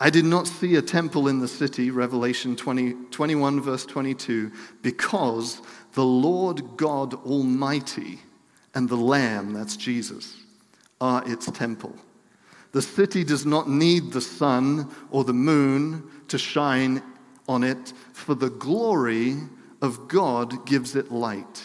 I 0.00 0.10
did 0.10 0.24
not 0.24 0.46
see 0.46 0.76
a 0.76 0.82
temple 0.82 1.26
in 1.26 1.40
the 1.40 1.48
city, 1.48 1.90
Revelation 1.90 2.54
20, 2.54 2.92
21, 3.10 3.60
verse 3.60 3.84
22, 3.84 4.52
because 4.80 5.60
the 5.94 6.04
Lord 6.04 6.76
God 6.76 7.14
Almighty 7.14 8.20
and 8.74 8.88
the 8.88 8.96
Lamb, 8.96 9.52
that's 9.52 9.76
Jesus, 9.76 10.36
are 11.00 11.28
its 11.28 11.50
temple. 11.50 11.96
The 12.70 12.82
city 12.82 13.24
does 13.24 13.44
not 13.44 13.68
need 13.68 14.12
the 14.12 14.20
sun 14.20 14.88
or 15.10 15.24
the 15.24 15.32
moon 15.32 16.08
to 16.28 16.38
shine 16.38 17.02
on 17.48 17.64
it, 17.64 17.92
for 18.12 18.34
the 18.36 18.50
glory 18.50 19.36
of 19.82 20.06
God 20.06 20.64
gives 20.66 20.94
it 20.94 21.10
light, 21.10 21.62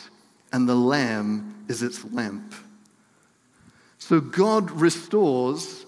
and 0.52 0.68
the 0.68 0.76
Lamb 0.76 1.66
is 1.68 1.84
its 1.84 2.04
lamp. 2.12 2.56
So 4.00 4.20
God 4.20 4.72
restores 4.72 5.86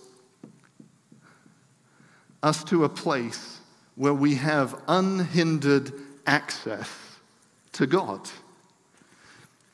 us 2.45 2.63
to 2.63 2.83
a 2.83 2.89
place 2.89 3.59
where 3.95 4.13
we 4.13 4.35
have 4.35 4.79
unhindered 4.87 5.91
access 6.27 6.89
to 7.71 7.87
God, 7.87 8.21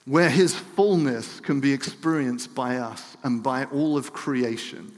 where 0.05 0.29
His 0.29 0.55
fullness 0.55 1.41
can 1.41 1.59
be 1.59 1.73
experienced 1.73 2.55
by 2.55 2.77
us 2.77 3.17
and 3.23 3.43
by 3.43 3.65
all 3.65 3.97
of 3.97 4.13
creation. 4.13 4.89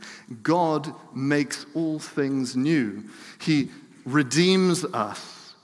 God 0.44 0.94
makes 1.16 1.66
all 1.74 1.98
things 1.98 2.56
new. 2.56 3.06
He 3.42 3.72
redeems 4.06 4.86
us, 4.86 5.56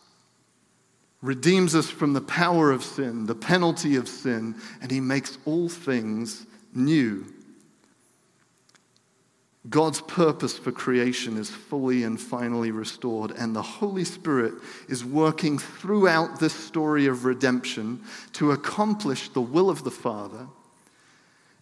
redeems 1.22 1.76
us 1.76 1.92
from 1.92 2.14
the 2.14 2.22
power 2.22 2.72
of 2.72 2.84
sin, 2.84 3.28
the 3.28 3.36
penalty 3.36 3.98
of 3.98 4.08
sin, 4.08 4.56
and 4.82 4.90
He 4.90 5.00
makes 5.00 5.38
all 5.46 5.70
things 5.70 6.48
new. 6.74 7.24
God's 9.68 10.00
purpose 10.02 10.58
for 10.58 10.72
creation 10.72 11.38
is 11.38 11.50
fully 11.50 12.04
and 12.04 12.20
finally 12.20 12.72
restored, 12.72 13.32
and 13.32 13.54
the 13.54 13.62
Holy 13.62 14.06
Spirit 14.06 14.54
is 14.88 15.04
working 15.04 15.60
throughout 15.60 16.40
this 16.40 16.54
story 16.54 17.08
of 17.08 17.26
redemption 17.26 18.02
to 18.34 18.52
accomplish 18.52 19.28
the 19.30 19.42
will 19.42 19.70
of 19.70 19.84
the 19.84 19.92
Father 19.92 20.48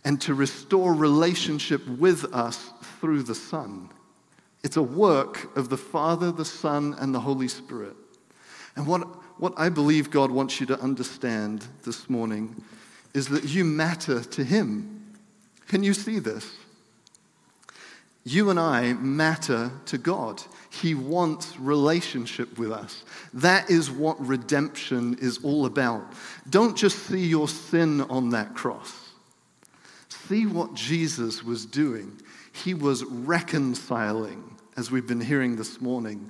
and 0.06 0.22
to 0.22 0.36
restore 0.36 0.94
relationship 0.94 1.86
with 1.88 2.26
us 2.36 2.72
through 3.02 3.24
the 3.24 3.36
Son. 3.36 3.90
It's 4.64 4.78
a 4.78 4.84
work 4.84 5.58
of 5.58 5.70
the 5.70 5.78
Father, 5.78 6.32
the 6.32 6.46
Son, 6.46 6.96
and 7.00 7.16
the 7.16 7.20
Holy 7.20 7.48
Spirit. 7.48 7.96
And 8.76 8.86
what, 8.86 9.02
what 9.40 9.54
I 9.58 9.70
believe 9.70 10.12
God 10.12 10.30
wants 10.30 10.60
you 10.60 10.68
to 10.68 10.80
understand 10.80 11.66
this 11.84 12.10
morning 12.12 12.64
is 13.16 13.28
that 13.30 13.46
you 13.46 13.66
matter 13.66 14.22
to 14.22 14.44
Him. 14.44 15.16
Can 15.68 15.82
you 15.82 15.96
see 15.96 16.20
this? 16.20 16.48
You 18.28 18.50
and 18.50 18.60
I 18.60 18.92
matter 18.92 19.72
to 19.86 19.98
God. 19.98 20.44
He 20.70 20.94
wants 20.96 21.58
relationship 21.58 22.60
with 22.60 22.74
us. 22.74 23.06
That 23.34 23.70
is 23.70 23.90
what 23.90 24.20
redemption 24.20 25.18
is 25.22 25.40
all 25.46 25.66
about. 25.66 26.12
Don't 26.50 26.76
just 26.76 27.08
see 27.08 27.26
your 27.26 27.48
sin 27.48 28.02
on 28.02 28.32
that 28.32 28.54
cross. 28.54 29.12
See 30.10 30.46
what 30.46 30.74
Jesus 30.74 31.42
was 31.42 31.66
doing. 31.66 32.22
He 32.52 32.74
was 32.74 33.06
reconciling, 33.06 34.58
as 34.76 34.92
we've 34.92 35.08
been 35.08 35.22
hearing 35.22 35.56
this 35.56 35.80
morning, 35.80 36.30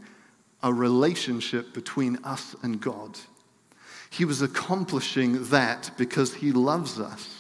a 0.62 0.72
relationship 0.72 1.74
between 1.74 2.18
us 2.24 2.56
and 2.62 2.80
God. 2.80 3.18
He 4.12 4.24
was 4.24 4.44
accomplishing 4.44 5.50
that 5.50 5.90
because 5.98 6.36
he 6.36 6.52
loves 6.52 7.00
us. 7.00 7.37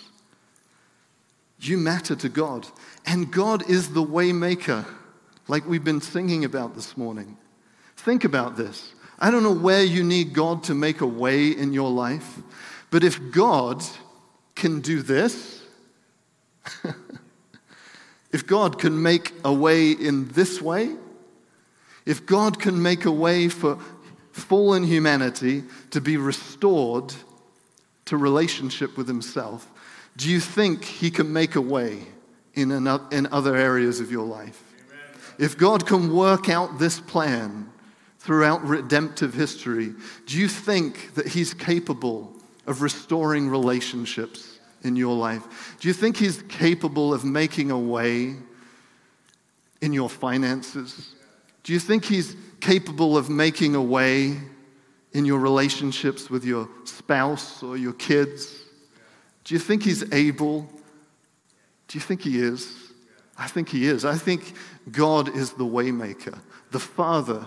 You 1.60 1.78
matter 1.78 2.15
to 2.15 2.30
God. 2.30 2.67
And 3.06 3.32
God 3.32 3.70
is 3.70 3.93
the 3.93 4.04
waymaker, 4.04 4.86
like 5.48 5.67
we've 5.67 5.84
been 5.84 6.02
singing 6.02 6.46
about 6.46 6.76
this 6.76 6.96
morning. 6.98 7.38
Think 7.96 8.24
about 8.24 8.58
this. 8.58 8.93
I 9.20 9.32
don't 9.32 9.43
know 9.43 9.54
where 9.54 9.84
you 9.84 10.04
need 10.04 10.34
God 10.34 10.63
to 10.65 10.76
make 10.76 11.02
a 11.02 11.08
way 11.08 11.48
in 11.48 11.74
your 11.74 11.89
life, 11.89 12.39
but 12.91 13.04
if 13.04 13.32
God 13.32 13.84
can 14.56 14.82
do 14.82 15.02
this, 15.02 15.63
if 18.32 18.46
God 18.46 18.78
can 18.78 19.02
make 19.02 19.34
a 19.43 19.52
way 19.52 19.91
in 19.91 20.28
this 20.30 20.62
way, 20.62 20.96
if 22.06 22.26
God 22.26 22.60
can 22.60 22.82
make 22.82 23.06
a 23.06 23.12
way 23.12 23.50
for 23.50 23.80
fallen 24.32 24.84
humanity 24.84 25.63
to 25.89 26.00
be 26.00 26.17
restored 26.17 27.13
to 28.06 28.17
relationship 28.17 28.96
with 28.98 29.08
Himself, 29.08 29.70
do 30.18 30.30
you 30.30 30.40
think 30.40 30.84
He 30.84 31.10
can 31.12 31.32
make 31.32 31.56
a 31.56 31.62
way 31.62 32.00
in, 32.56 32.72
in 32.72 33.28
other 33.28 33.56
areas 33.56 34.00
of 34.00 34.12
your 34.12 34.26
life? 34.26 34.62
Amen. 34.90 35.22
If 35.38 35.58
God 35.58 35.86
can 35.86 36.14
work 36.14 36.50
out 36.50 36.80
this 36.80 37.00
plan 37.00 37.72
throughout 38.18 38.66
redemptive 38.66 39.36
history, 39.36 39.94
do 40.26 40.38
you 40.38 40.48
think 40.48 41.14
that 41.14 41.28
He's 41.28 41.54
capable 41.54 42.34
of 42.66 42.82
restoring 42.82 43.48
relationships 43.48 44.60
in 44.84 44.96
your 44.96 45.16
life? 45.16 45.78
Do 45.80 45.88
you 45.88 45.94
think 45.94 46.18
He's 46.18 46.42
capable 46.50 47.14
of 47.14 47.24
making 47.24 47.70
a 47.70 47.80
way 47.80 48.36
in 49.82 49.94
your 49.94 50.10
finances? 50.10 51.14
Do 51.64 51.74
you 51.74 51.80
think 51.80 52.04
He's 52.04 52.36
capable 52.60 53.18
of 53.18 53.30
making 53.30 53.76
a 53.76 53.82
way 53.82 54.36
in 55.14 55.26
your 55.26 55.40
relationships 55.40 56.28
with 56.28 56.44
your 56.44 56.68
spouse 56.86 57.62
or 57.62 57.78
your 57.78 57.94
kids? 57.94 58.57
Do 59.48 59.56
you 59.56 59.60
think 59.60 59.82
He's 59.82 60.14
able 60.14 60.70
do 61.88 61.98
you 61.98 62.02
think 62.02 62.22
he 62.22 62.40
is? 62.40 62.92
I 63.38 63.48
think 63.48 63.70
he 63.70 63.86
is. 63.86 64.04
I 64.04 64.16
think 64.16 64.54
God 64.92 65.36
is 65.36 65.52
the 65.52 65.66
waymaker. 65.66 66.38
The 66.72 66.80
Father, 66.80 67.46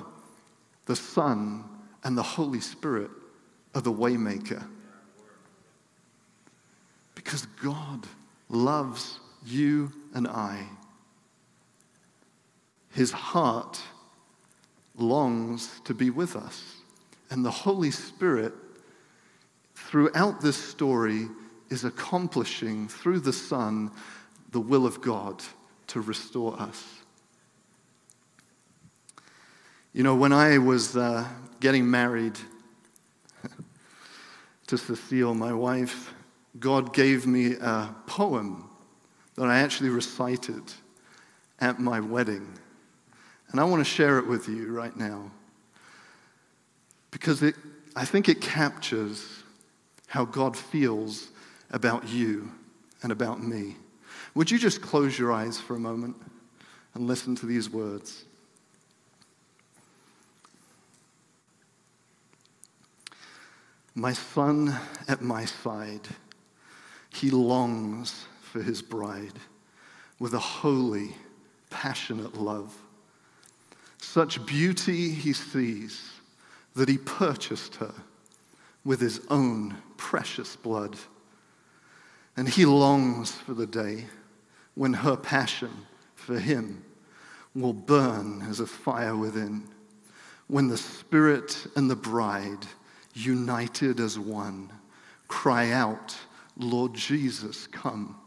the 0.86 0.96
Son, 0.96 1.64
and 2.04 2.16
the 2.16 2.22
Holy 2.22 2.60
Spirit 2.60 3.10
are 3.74 3.82
the 3.82 3.92
waymaker. 3.92 4.64
Because 7.14 7.46
God 7.62 8.06
loves 8.48 9.20
you 9.44 9.92
and 10.14 10.26
I. 10.26 10.64
His 12.92 13.12
heart 13.12 13.80
longs 14.96 15.80
to 15.84 15.92
be 15.92 16.10
with 16.10 16.34
us. 16.34 16.76
And 17.30 17.44
the 17.44 17.50
Holy 17.50 17.90
Spirit 17.90 18.54
throughout 19.74 20.40
this 20.40 20.56
story 20.56 21.28
is 21.70 21.84
accomplishing 21.84 22.88
through 22.88 23.20
the 23.20 23.32
Son 23.32 23.90
the 24.50 24.60
will 24.60 24.84
of 24.84 25.00
God 25.00 25.42
to 25.86 26.00
restore 26.00 26.60
us. 26.60 26.84
You 29.92 30.02
know, 30.02 30.14
when 30.14 30.32
I 30.32 30.58
was 30.58 30.96
uh, 30.96 31.26
getting 31.60 31.90
married 31.90 32.38
to 34.66 34.76
Cecile, 34.76 35.34
my 35.34 35.52
wife, 35.52 36.12
God 36.58 36.92
gave 36.92 37.26
me 37.26 37.54
a 37.54 37.94
poem 38.06 38.68
that 39.36 39.46
I 39.46 39.58
actually 39.58 39.90
recited 39.90 40.62
at 41.60 41.78
my 41.78 42.00
wedding. 42.00 42.46
And 43.50 43.60
I 43.60 43.64
want 43.64 43.80
to 43.80 43.90
share 43.90 44.18
it 44.18 44.26
with 44.26 44.48
you 44.48 44.72
right 44.72 44.96
now 44.96 45.30
because 47.10 47.42
it, 47.42 47.54
I 47.96 48.04
think 48.04 48.28
it 48.28 48.40
captures 48.40 49.42
how 50.06 50.24
God 50.24 50.56
feels 50.56 51.28
about 51.70 52.08
you 52.08 52.50
and 53.02 53.12
about 53.12 53.42
me. 53.42 53.76
Would 54.34 54.50
you 54.50 54.58
just 54.58 54.80
close 54.80 55.18
your 55.18 55.32
eyes 55.32 55.58
for 55.58 55.74
a 55.74 55.80
moment 55.80 56.16
and 56.94 57.06
listen 57.06 57.34
to 57.36 57.46
these 57.46 57.70
words? 57.70 58.24
My 63.94 64.12
son 64.12 64.74
at 65.08 65.20
my 65.20 65.44
side, 65.44 66.06
he 67.12 67.30
longs 67.30 68.24
for 68.40 68.62
his 68.62 68.82
bride 68.82 69.34
with 70.18 70.34
a 70.34 70.38
holy, 70.38 71.14
passionate 71.70 72.36
love. 72.36 72.76
Such 73.98 74.44
beauty 74.46 75.10
he 75.10 75.32
sees 75.32 76.12
that 76.74 76.88
he 76.88 76.98
purchased 76.98 77.76
her 77.76 77.92
with 78.84 79.00
his 79.00 79.20
own 79.28 79.76
precious 79.96 80.56
blood. 80.56 80.96
And 82.40 82.48
he 82.48 82.64
longs 82.64 83.32
for 83.32 83.52
the 83.52 83.66
day 83.66 84.06
when 84.74 84.94
her 84.94 85.14
passion 85.14 85.68
for 86.14 86.38
him 86.38 86.82
will 87.54 87.74
burn 87.74 88.40
as 88.48 88.60
a 88.60 88.66
fire 88.66 89.14
within, 89.14 89.68
when 90.46 90.68
the 90.68 90.78
Spirit 90.78 91.66
and 91.76 91.90
the 91.90 91.96
bride, 91.96 92.66
united 93.12 94.00
as 94.00 94.18
one, 94.18 94.72
cry 95.28 95.70
out, 95.70 96.16
Lord 96.56 96.94
Jesus, 96.94 97.66
come. 97.66 98.18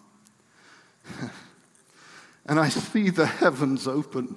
and 2.46 2.60
I 2.60 2.70
see 2.70 3.10
the 3.10 3.26
heavens 3.26 3.88
open, 3.88 4.36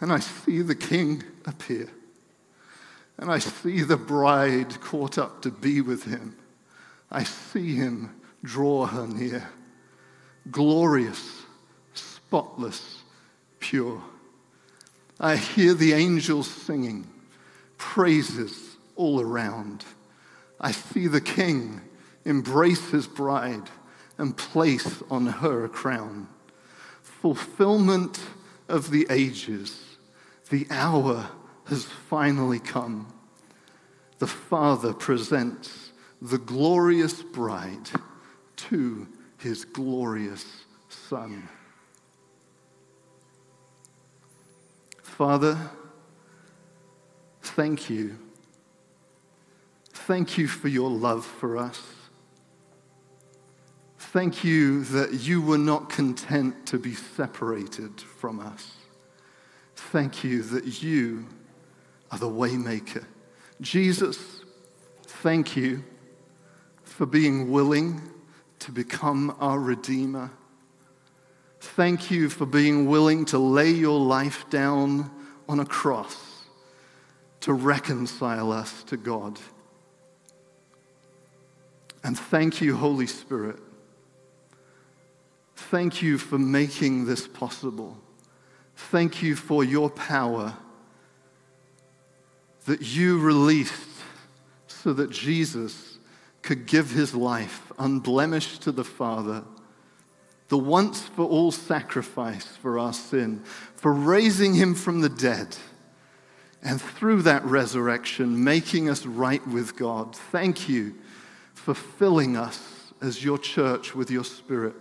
and 0.00 0.12
I 0.12 0.18
see 0.18 0.60
the 0.60 0.74
King 0.74 1.22
appear. 1.46 1.88
And 3.16 3.30
I 3.30 3.38
see 3.38 3.80
the 3.80 3.96
bride 3.96 4.82
caught 4.82 5.16
up 5.16 5.40
to 5.40 5.50
be 5.50 5.80
with 5.80 6.04
him. 6.04 6.36
I 7.10 7.24
see 7.24 7.74
him 7.74 8.14
draw 8.42 8.86
her 8.86 9.06
near. 9.06 9.48
Glorious, 10.50 11.42
spotless, 11.94 13.02
pure. 13.58 14.02
I 15.18 15.36
hear 15.36 15.74
the 15.74 15.92
angels 15.92 16.48
singing 16.48 17.06
praises 17.78 18.76
all 18.96 19.20
around. 19.20 19.84
I 20.60 20.72
see 20.72 21.06
the 21.06 21.20
king 21.20 21.80
embrace 22.24 22.90
his 22.90 23.06
bride 23.06 23.70
and 24.18 24.36
place 24.36 25.02
on 25.10 25.26
her 25.26 25.64
a 25.64 25.68
crown. 25.68 26.28
Fulfillment 27.02 28.20
of 28.68 28.90
the 28.90 29.06
ages, 29.10 29.96
the 30.50 30.66
hour 30.70 31.28
has 31.66 31.84
finally 31.84 32.58
come. 32.58 33.12
The 34.18 34.26
Father 34.26 34.92
presents 34.92 35.85
the 36.22 36.38
glorious 36.38 37.22
bride 37.22 37.90
to 38.56 39.06
his 39.38 39.64
glorious 39.64 40.44
Son. 40.88 41.48
Father, 45.02 45.58
thank 47.42 47.88
you. 47.90 48.18
Thank 49.90 50.38
you 50.38 50.46
for 50.46 50.68
your 50.68 50.90
love 50.90 51.24
for 51.24 51.56
us. 51.56 51.82
Thank 53.98 54.44
you 54.44 54.84
that 54.84 55.12
you 55.12 55.42
were 55.42 55.58
not 55.58 55.90
content 55.90 56.66
to 56.66 56.78
be 56.78 56.94
separated 56.94 58.00
from 58.00 58.40
us. 58.40 58.72
Thank 59.74 60.24
you 60.24 60.42
that 60.42 60.82
you 60.82 61.26
are 62.10 62.18
the 62.18 62.28
waymaker. 62.28 63.04
Jesus, 63.60 64.18
thank 65.02 65.56
you 65.56 65.84
for 66.96 67.04
being 67.04 67.50
willing 67.50 68.00
to 68.58 68.72
become 68.72 69.36
our 69.38 69.60
Redeemer. 69.60 70.30
Thank 71.60 72.10
you 72.10 72.30
for 72.30 72.46
being 72.46 72.86
willing 72.86 73.26
to 73.26 73.38
lay 73.38 73.68
your 73.68 74.00
life 74.00 74.48
down 74.48 75.10
on 75.46 75.60
a 75.60 75.66
cross 75.66 76.16
to 77.40 77.52
reconcile 77.52 78.50
us 78.50 78.82
to 78.84 78.96
God. 78.96 79.38
And 82.02 82.18
thank 82.18 82.62
you, 82.62 82.74
Holy 82.74 83.06
Spirit. 83.06 83.58
Thank 85.54 86.00
you 86.00 86.16
for 86.16 86.38
making 86.38 87.04
this 87.04 87.28
possible. 87.28 87.94
Thank 88.74 89.22
you 89.22 89.36
for 89.36 89.64
your 89.64 89.90
power 89.90 90.54
that 92.64 92.80
you 92.80 93.20
released 93.20 93.90
so 94.66 94.94
that 94.94 95.10
Jesus 95.10 95.85
could 96.46 96.66
give 96.66 96.90
his 96.90 97.14
life 97.14 97.72
unblemished 97.78 98.62
to 98.62 98.72
the 98.72 98.84
Father, 98.84 99.44
the 100.48 100.56
once 100.56 101.02
for 101.02 101.24
all 101.26 101.52
sacrifice 101.52 102.46
for 102.46 102.78
our 102.78 102.92
sin, 102.92 103.42
for 103.74 103.92
raising 103.92 104.54
him 104.54 104.74
from 104.74 105.00
the 105.00 105.08
dead, 105.08 105.56
and 106.62 106.80
through 106.80 107.22
that 107.22 107.44
resurrection, 107.44 108.42
making 108.42 108.88
us 108.88 109.04
right 109.04 109.46
with 109.46 109.76
God. 109.76 110.16
Thank 110.16 110.68
you 110.68 110.94
for 111.52 111.74
filling 111.74 112.36
us 112.36 112.92
as 113.02 113.22
your 113.22 113.38
church 113.38 113.94
with 113.94 114.10
your 114.10 114.24
spirit. 114.24 114.74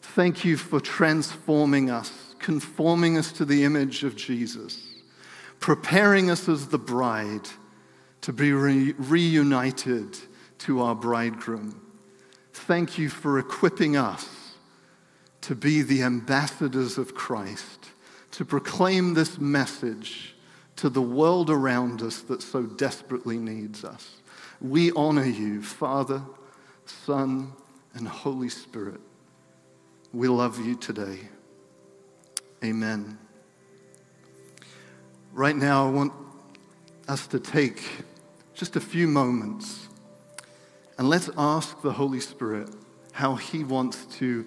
Thank 0.00 0.44
you 0.44 0.56
for 0.56 0.80
transforming 0.80 1.90
us, 1.90 2.34
conforming 2.38 3.18
us 3.18 3.32
to 3.32 3.44
the 3.44 3.64
image 3.64 4.04
of 4.04 4.16
Jesus 4.16 4.88
preparing 5.60 6.30
us 6.30 6.48
as 6.48 6.68
the 6.68 6.78
bride 6.78 7.48
to 8.20 8.32
be 8.32 8.52
re- 8.52 8.94
reunited 8.98 10.16
to 10.58 10.80
our 10.80 10.94
bridegroom. 10.94 11.80
Thank 12.52 12.98
you 12.98 13.08
for 13.08 13.38
equipping 13.38 13.96
us 13.96 14.54
to 15.42 15.54
be 15.54 15.82
the 15.82 16.02
ambassadors 16.02 16.98
of 16.98 17.14
Christ, 17.14 17.88
to 18.32 18.44
proclaim 18.44 19.14
this 19.14 19.38
message 19.38 20.34
to 20.76 20.88
the 20.88 21.02
world 21.02 21.50
around 21.50 22.02
us 22.02 22.20
that 22.22 22.42
so 22.42 22.62
desperately 22.62 23.38
needs 23.38 23.84
us. 23.84 24.16
We 24.60 24.92
honor 24.92 25.24
you, 25.24 25.62
Father, 25.62 26.22
Son, 26.86 27.52
and 27.94 28.06
Holy 28.06 28.48
Spirit. 28.48 29.00
We 30.12 30.28
love 30.28 30.64
you 30.64 30.74
today. 30.74 31.18
Amen. 32.64 33.18
Right 35.32 35.56
now, 35.56 35.86
I 35.86 35.90
want 35.90 36.12
us 37.06 37.26
to 37.28 37.38
take 37.38 37.82
just 38.54 38.76
a 38.76 38.80
few 38.80 39.06
moments 39.06 39.87
and 40.98 41.08
let's 41.08 41.30
ask 41.38 41.80
the 41.80 41.92
Holy 41.92 42.18
Spirit 42.18 42.68
how 43.12 43.36
He 43.36 43.62
wants 43.62 44.04
to 44.16 44.44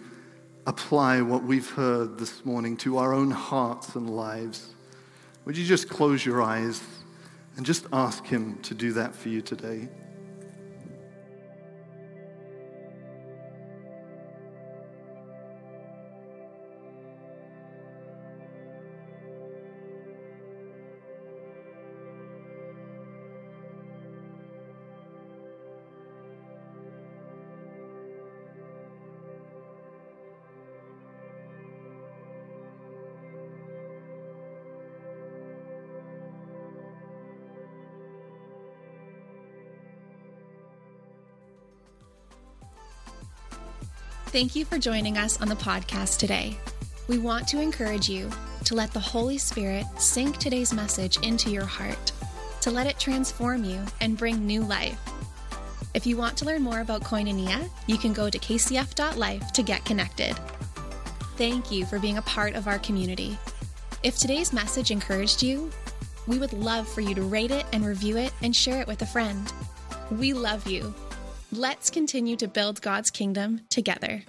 apply 0.68 1.22
what 1.22 1.44
we've 1.44 1.70
heard 1.72 2.20
this 2.20 2.46
morning 2.46 2.76
to 2.78 2.98
our 2.98 3.14
own 3.14 3.32
hearts 3.32 3.96
and 3.96 4.10
lives. 4.10 4.76
Would 5.46 5.58
you 5.58 5.66
just 5.66 5.90
close 5.90 6.26
your 6.26 6.42
eyes 6.42 6.84
and 7.56 7.66
just 7.66 7.86
ask 7.94 8.26
Him 8.26 8.60
to 8.64 8.74
do 8.74 8.92
that 8.94 9.16
for 9.16 9.30
you 9.30 9.42
today? 9.42 9.88
Thank 44.32 44.56
you 44.56 44.64
for 44.64 44.78
joining 44.78 45.18
us 45.18 45.42
on 45.42 45.50
the 45.50 45.56
podcast 45.56 46.18
today. 46.18 46.58
We 47.10 47.18
want 47.18 47.50
to 47.50 47.60
encourage 47.60 48.08
you 48.08 48.30
to 48.64 48.76
let 48.76 48.92
the 48.92 49.00
Holy 49.00 49.38
Spirit 49.38 49.86
sink 49.98 50.38
today's 50.38 50.74
message 50.74 51.18
into 51.18 51.50
your 51.50 51.66
heart. 51.66 52.12
to 52.62 52.70
let 52.70 52.86
it 52.86 53.00
transform 53.00 53.64
you 53.64 53.82
and 54.02 54.16
bring 54.16 54.46
new 54.46 54.62
life. 54.62 54.96
If 55.96 56.06
you 56.06 56.16
want 56.16 56.38
to 56.38 56.46
learn 56.46 56.62
more 56.62 56.82
about 56.82 57.02
Koinonia, 57.02 57.68
you 57.88 57.98
can 57.98 58.14
go 58.14 58.30
to 58.30 58.38
kcf.life 58.38 59.52
to 59.52 59.64
get 59.64 59.84
connected. 59.84 60.36
Thank 61.38 61.72
you 61.72 61.88
for 61.88 61.98
being 61.98 62.20
a 62.20 62.22
part 62.22 62.54
of 62.54 62.68
our 62.68 62.78
community. 62.78 63.36
If 64.04 64.18
today's 64.18 64.54
message 64.54 64.92
encouraged 64.92 65.42
you, 65.42 65.72
we 66.28 66.38
would 66.38 66.54
love 66.54 66.88
for 66.88 67.02
you 67.02 67.16
to 67.16 67.24
rate 67.24 67.50
it 67.50 67.66
and 67.74 67.84
review 67.84 68.18
it 68.18 68.32
and 68.44 68.56
share 68.56 68.80
it 68.80 68.88
with 68.88 69.02
a 69.02 69.08
friend. 69.08 69.52
We 70.12 70.34
love 70.34 70.68
you. 70.68 70.94
Let's 71.54 71.90
continue 71.90 72.38
to 72.38 72.48
build 72.48 72.82
God's 72.82 73.12
kingdom 73.12 73.60
together. 73.70 74.24